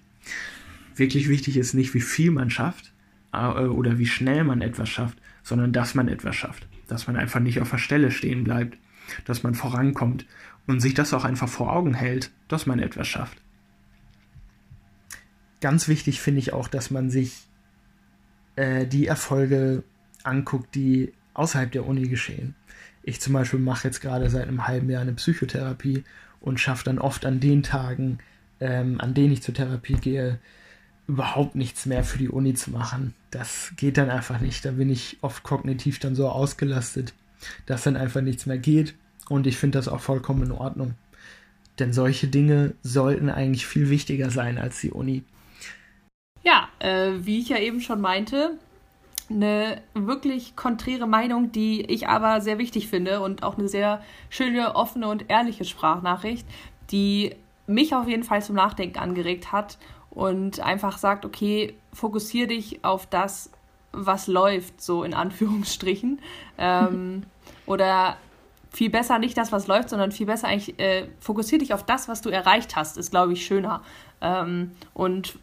Wirklich 0.95 1.29
wichtig 1.29 1.57
ist 1.57 1.75
nicht, 1.75 1.95
wie 1.95 2.01
viel 2.01 2.31
man 2.31 2.51
schafft 2.51 2.93
äh, 3.33 3.47
oder 3.47 3.99
wie 3.99 4.07
schnell 4.07 4.45
man 4.45 4.61
etwas 4.61 4.91
schafft, 4.91 5.17
sondern 5.42 5.72
dass 5.72 5.94
man 5.94 6.09
etwas 6.09 6.37
schafft. 6.37 6.66
Dass 6.88 7.07
man 7.07 7.16
einfach 7.16 7.40
nicht 7.40 7.61
auf 7.61 7.70
der 7.70 7.78
Stelle 7.78 8.11
stehen 8.11 8.44
bleibt, 8.44 8.78
dass 9.24 9.42
man 9.42 9.55
vorankommt 9.55 10.26
und 10.66 10.81
sich 10.81 10.94
das 10.94 11.12
auch 11.12 11.24
einfach 11.24 11.48
vor 11.48 11.72
Augen 11.72 11.94
hält, 11.94 12.31
dass 12.48 12.66
man 12.66 12.78
etwas 12.78 13.09
schafft 13.09 13.42
ganz 15.62 15.88
wichtig 15.88 16.20
finde 16.20 16.40
ich 16.40 16.52
auch, 16.52 16.68
dass 16.68 16.90
man 16.90 17.09
sich 17.09 17.44
äh, 18.57 18.85
die 18.87 19.07
Erfolge 19.07 19.85
anguckt, 20.22 20.74
die 20.74 21.14
außerhalb 21.33 21.72
der 21.72 21.87
Uni 21.87 22.09
geschehen. 22.09 22.55
Ich 23.02 23.22
zum 23.22 23.33
Beispiel 23.33 23.61
mache 23.61 23.88
jetzt 23.88 24.02
gerade 24.02 24.28
seit 24.28 24.48
einem 24.48 24.66
halben 24.66 24.90
Jahr 24.90 25.00
eine 25.00 25.14
Psychotherapie 25.14 26.05
und 26.40 26.61
schaffe 26.61 26.85
dann 26.85 26.98
oft 26.98 27.24
an 27.24 27.40
den 27.40 27.62
Tagen, 27.62 28.18
ähm, 28.61 29.00
an 29.00 29.14
denen 29.14 29.33
ich 29.33 29.42
zur 29.42 29.55
Therapie 29.55 29.94
gehe, 29.94 30.38
überhaupt 31.07 31.55
nichts 31.55 31.87
mehr 31.87 32.05
für 32.05 32.19
die 32.19 32.29
Uni 32.29 32.55
zu 32.55 32.71
machen. 32.71 33.15
Das 33.31 33.73
geht 33.77 33.99
dann 33.99 34.11
einfach 34.11 34.41
nicht. 34.41 34.65
Da 34.65 34.73
bin 34.73 34.91
ich 34.91 35.19
oft 35.21 35.43
kognitiv 35.43 35.99
dann 35.99 36.15
so 36.15 36.29
ausgelastet, 36.29 37.12
dass 37.67 37.83
dann 37.83 37.97
einfach 37.97 38.21
nichts 38.21 38.47
mehr 38.47 38.59
geht. 38.59 38.95
Und 39.29 39.47
ich 39.47 39.57
finde 39.57 39.79
das 39.79 39.88
auch 39.88 40.01
vollkommen 40.01 40.45
in 40.45 40.53
Ordnung. 40.53 40.95
Denn 41.79 41.93
solche 41.93 42.29
Dinge 42.29 42.75
sollten 42.83 43.31
eigentlich 43.31 43.67
viel 43.67 43.91
wichtiger 43.91 44.31
sein 44.31 44.59
als 44.59 44.81
die 44.81 44.91
Uni. 44.91 45.25
Ja, 46.43 46.69
äh, 46.81 47.12
wie 47.21 47.41
ich 47.41 47.49
ja 47.49 47.59
eben 47.59 47.81
schon 47.81 48.01
meinte, 48.01 48.59
eine 49.31 49.81
wirklich 49.95 50.57
konträre 50.57 51.07
Meinung, 51.07 51.53
die 51.53 51.83
ich 51.83 52.09
aber 52.09 52.41
sehr 52.41 52.59
wichtig 52.59 52.88
finde 52.88 53.21
und 53.21 53.43
auch 53.43 53.57
eine 53.57 53.69
sehr 53.69 54.03
schöne, 54.29 54.75
offene 54.75 55.09
und 55.09 55.31
ehrliche 55.31 55.65
Sprachnachricht, 55.65 56.47
die 56.91 57.35
mich 57.67 57.95
auf 57.95 58.09
jeden 58.09 58.25
Fall 58.25 58.43
zum 58.43 58.57
Nachdenken 58.57 58.99
angeregt 58.99 59.53
hat 59.53 59.79
und 60.14 60.61
einfach 60.61 60.98
sagt, 60.98 61.25
okay, 61.25 61.75
fokussiere 61.92 62.48
dich 62.48 62.85
auf 62.85 63.07
das, 63.07 63.51
was 63.92 64.27
läuft, 64.27 64.81
so 64.81 65.05
in 65.05 65.14
Anführungsstrichen. 65.14 66.20
Ähm, 66.59 67.25
oder 67.66 68.16
viel 68.70 68.90
besser 68.90 69.18
nicht 69.18 69.37
das, 69.37 69.53
was 69.53 69.66
läuft, 69.66 69.90
sondern 69.90 70.12
viel 70.12 70.27
besser 70.27 70.48
eigentlich 70.48 70.79
äh, 70.79 71.09
fokussiere 71.20 71.61
dich 71.61 71.75
auf 71.75 71.85
das, 71.85 72.09
was 72.09 72.22
du 72.22 72.31
erreicht 72.31 72.77
hast, 72.77 72.96
ist, 72.96 73.11
glaube 73.11 73.35
ich, 73.35 73.44
schöner. 73.44 73.83
Ähm, 74.20 74.72
und 74.94 75.38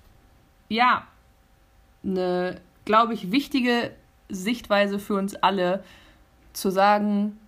ja, 0.67 1.07
eine, 2.03 2.61
glaube 2.85 3.13
ich, 3.13 3.31
wichtige 3.31 3.91
Sichtweise 4.29 4.99
für 4.99 5.15
uns 5.15 5.35
alle, 5.35 5.83
zu 6.53 6.71
sagen, 6.71 7.39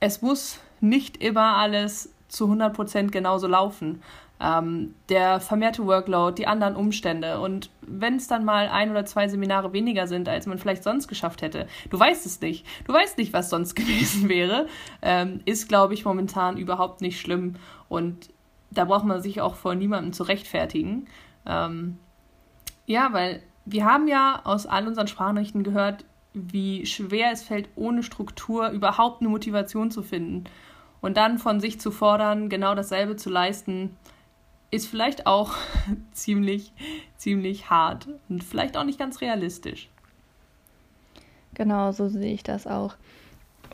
es 0.00 0.22
muss 0.22 0.60
nicht 0.80 1.18
immer 1.18 1.56
alles 1.56 2.10
zu 2.28 2.46
100% 2.46 3.10
genauso 3.10 3.46
laufen. 3.46 4.02
Ähm, 4.40 4.94
der 5.08 5.40
vermehrte 5.40 5.84
Workload, 5.84 6.36
die 6.36 6.46
anderen 6.46 6.76
Umstände 6.76 7.40
und 7.40 7.70
wenn 7.80 8.16
es 8.16 8.28
dann 8.28 8.44
mal 8.44 8.68
ein 8.68 8.90
oder 8.90 9.04
zwei 9.04 9.26
Seminare 9.26 9.72
weniger 9.72 10.06
sind, 10.06 10.28
als 10.28 10.46
man 10.46 10.58
vielleicht 10.58 10.84
sonst 10.84 11.08
geschafft 11.08 11.42
hätte, 11.42 11.66
du 11.90 11.98
weißt 11.98 12.24
es 12.24 12.40
nicht. 12.40 12.64
Du 12.86 12.92
weißt 12.92 13.18
nicht, 13.18 13.32
was 13.32 13.50
sonst 13.50 13.74
gewesen 13.76 14.28
wäre, 14.28 14.68
ähm, 15.02 15.40
ist, 15.44 15.68
glaube 15.68 15.94
ich, 15.94 16.04
momentan 16.04 16.56
überhaupt 16.56 17.00
nicht 17.00 17.20
schlimm 17.20 17.56
und 17.88 18.30
da 18.70 18.84
braucht 18.84 19.04
man 19.04 19.22
sich 19.22 19.40
auch 19.40 19.56
vor 19.56 19.74
niemandem 19.74 20.12
zu 20.12 20.22
rechtfertigen. 20.24 21.06
Ähm, 21.46 21.98
ja, 22.86 23.12
weil 23.12 23.42
wir 23.64 23.84
haben 23.84 24.08
ja 24.08 24.40
aus 24.44 24.66
all 24.66 24.86
unseren 24.86 25.08
Sprachnachrichten 25.08 25.62
gehört, 25.62 26.04
wie 26.32 26.86
schwer 26.86 27.32
es 27.32 27.42
fällt, 27.42 27.68
ohne 27.74 28.02
Struktur 28.02 28.70
überhaupt 28.70 29.20
eine 29.20 29.30
Motivation 29.30 29.90
zu 29.90 30.02
finden. 30.02 30.44
Und 31.00 31.16
dann 31.16 31.38
von 31.38 31.60
sich 31.60 31.80
zu 31.80 31.90
fordern, 31.90 32.48
genau 32.48 32.74
dasselbe 32.74 33.16
zu 33.16 33.30
leisten, 33.30 33.96
ist 34.70 34.88
vielleicht 34.88 35.26
auch 35.26 35.54
ziemlich, 36.12 36.72
ziemlich 37.16 37.70
hart 37.70 38.08
und 38.28 38.44
vielleicht 38.44 38.76
auch 38.76 38.84
nicht 38.84 38.98
ganz 38.98 39.20
realistisch. 39.20 39.88
Genau, 41.54 41.92
so 41.92 42.08
sehe 42.08 42.34
ich 42.34 42.42
das 42.42 42.66
auch. 42.66 42.94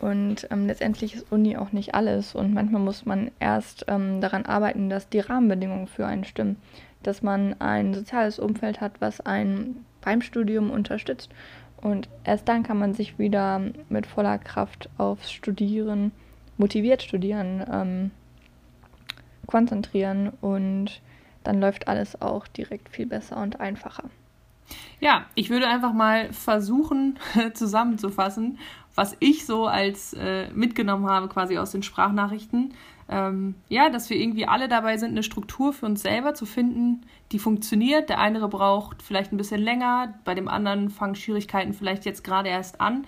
Und 0.01 0.49
ähm, 0.51 0.67
letztendlich 0.67 1.15
ist 1.15 1.31
Uni 1.31 1.57
auch 1.57 1.73
nicht 1.73 1.95
alles. 1.95 2.35
Und 2.35 2.53
manchmal 2.55 2.81
muss 2.81 3.07
man 3.07 3.31
erst 3.39 3.85
ähm, 3.89 4.21
daran 4.21 4.45
arbeiten, 4.47 4.89
dass 4.89 5.09
die 5.09 5.21
Rahmenbedingungen 5.21 5.87
für 5.87 6.07
einen 6.07 6.25
stimmen 6.25 6.57
dass 7.07 7.23
man 7.23 7.55
ein 7.61 7.95
soziales 7.95 8.39
Umfeld 8.39 8.81
hat, 8.81 9.01
was 9.01 9.21
einen 9.21 9.85
beim 10.01 10.23
Studium 10.23 10.71
unterstützt. 10.71 11.31
Und 11.77 12.09
erst 12.25 12.49
dann 12.49 12.63
kann 12.63 12.79
man 12.79 12.95
sich 12.95 13.19
wieder 13.19 13.61
mit 13.89 14.07
voller 14.07 14.39
Kraft 14.39 14.89
aufs 14.99 15.31
Studieren, 15.31 16.13
motiviert 16.57 17.03
studieren, 17.03 17.65
ähm, 17.71 18.11
konzentrieren 19.47 20.33
und 20.41 21.01
dann 21.43 21.61
läuft 21.61 21.89
alles 21.89 22.21
auch 22.21 22.47
direkt 22.49 22.89
viel 22.89 23.07
besser 23.07 23.37
und 23.37 23.61
einfacher. 23.61 24.05
Ja, 25.01 25.27
ich 25.35 25.51
würde 25.51 25.69
einfach 25.69 25.93
mal 25.93 26.33
versuchen 26.33 27.19
zusammenzufassen, 27.55 28.59
was 28.95 29.17
ich 29.21 29.45
so 29.45 29.67
als 29.67 30.15
äh, 30.15 30.51
mitgenommen 30.53 31.07
habe 31.07 31.29
quasi 31.29 31.59
aus 31.59 31.73
den 31.73 31.83
Sprachnachrichten. 31.83 32.75
Ähm, 33.07 33.55
ja, 33.69 33.91
dass 33.91 34.09
wir 34.09 34.17
irgendwie 34.17 34.47
alle 34.47 34.69
dabei 34.69 34.97
sind, 34.97 35.11
eine 35.11 35.23
Struktur 35.23 35.75
für 35.75 35.85
uns 35.85 36.01
selber 36.01 36.33
zu 36.33 36.47
finden, 36.47 37.03
die 37.33 37.39
funktioniert. 37.39 38.09
Der 38.09 38.19
eine 38.19 38.47
braucht 38.49 39.03
vielleicht 39.03 39.33
ein 39.33 39.37
bisschen 39.37 39.61
länger, 39.61 40.15
bei 40.25 40.35
dem 40.35 40.49
anderen 40.49 40.89
fangen 40.89 41.15
Schwierigkeiten 41.15 41.75
vielleicht 41.75 42.07
jetzt 42.07 42.25
gerade 42.25 42.49
erst 42.49 42.81
an. 42.81 43.07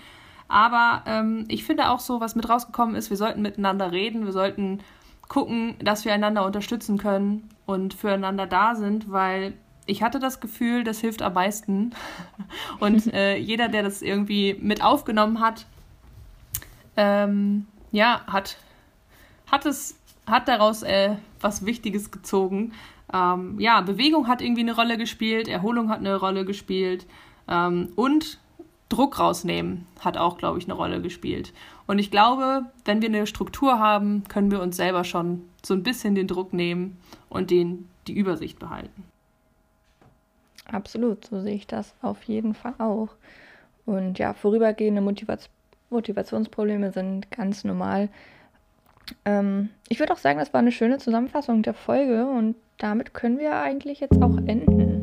Aber 0.48 1.02
ähm, 1.06 1.44
ich 1.48 1.64
finde 1.64 1.90
auch 1.90 2.00
so, 2.00 2.20
was 2.20 2.36
mit 2.36 2.48
rausgekommen 2.48 2.94
ist, 2.94 3.10
wir 3.10 3.16
sollten 3.16 3.42
miteinander 3.42 3.90
reden, 3.90 4.26
wir 4.26 4.32
sollten 4.32 4.80
gucken, 5.28 5.76
dass 5.80 6.04
wir 6.04 6.12
einander 6.12 6.44
unterstützen 6.44 6.98
können 6.98 7.48
und 7.66 7.94
füreinander 7.94 8.46
da 8.46 8.74
sind, 8.74 9.10
weil 9.10 9.54
ich 9.86 10.02
hatte 10.02 10.18
das 10.18 10.40
Gefühl, 10.40 10.84
das 10.84 11.00
hilft 11.00 11.22
am 11.22 11.34
meisten. 11.34 11.92
Und 12.80 13.12
äh, 13.14 13.36
jeder, 13.36 13.68
der 13.68 13.82
das 13.82 14.02
irgendwie 14.02 14.56
mit 14.60 14.82
aufgenommen 14.82 15.40
hat, 15.40 15.66
ähm, 16.96 17.66
ja, 17.92 18.22
hat, 18.26 18.56
hat 19.50 19.64
es, 19.64 19.98
hat 20.26 20.48
daraus 20.48 20.82
äh, 20.82 21.16
was 21.40 21.64
Wichtiges 21.64 22.10
gezogen. 22.10 22.72
Ähm, 23.12 23.60
ja, 23.60 23.80
Bewegung 23.80 24.26
hat 24.26 24.42
irgendwie 24.42 24.62
eine 24.62 24.74
Rolle 24.74 24.96
gespielt, 24.96 25.46
Erholung 25.46 25.88
hat 25.88 26.00
eine 26.00 26.16
Rolle 26.16 26.44
gespielt 26.44 27.06
ähm, 27.48 27.90
und 27.94 28.40
Druck 28.88 29.18
rausnehmen 29.18 29.86
hat 30.00 30.16
auch, 30.16 30.38
glaube 30.38 30.58
ich, 30.58 30.64
eine 30.64 30.74
Rolle 30.74 31.00
gespielt. 31.00 31.52
Und 31.86 31.98
ich 31.98 32.10
glaube, 32.10 32.66
wenn 32.84 33.00
wir 33.00 33.08
eine 33.08 33.26
Struktur 33.26 33.78
haben, 33.78 34.24
können 34.28 34.50
wir 34.50 34.60
uns 34.60 34.76
selber 34.76 35.04
schon 35.04 35.48
so 35.64 35.74
ein 35.74 35.82
bisschen 35.82 36.14
den 36.14 36.26
Druck 36.26 36.52
nehmen 36.52 36.98
und 37.28 37.50
den, 37.50 37.88
die 38.06 38.14
Übersicht 38.14 38.58
behalten. 38.58 39.04
Absolut, 40.70 41.26
so 41.26 41.40
sehe 41.40 41.54
ich 41.54 41.66
das 41.66 41.94
auf 42.02 42.24
jeden 42.24 42.54
Fall 42.54 42.74
auch. 42.78 43.10
Und 43.84 44.18
ja, 44.18 44.34
vorübergehende 44.34 45.00
Motivation, 45.00 45.52
Motivationsprobleme 45.90 46.90
sind 46.90 47.30
ganz 47.30 47.62
normal. 47.62 48.08
Ähm, 49.24 49.68
ich 49.88 50.00
würde 50.00 50.12
auch 50.12 50.18
sagen, 50.18 50.40
das 50.40 50.52
war 50.52 50.58
eine 50.58 50.72
schöne 50.72 50.98
Zusammenfassung 50.98 51.62
der 51.62 51.74
Folge 51.74 52.26
und 52.26 52.56
damit 52.78 53.14
können 53.14 53.38
wir 53.38 53.54
eigentlich 53.54 54.00
jetzt 54.00 54.20
auch 54.20 54.36
enden. 54.38 54.95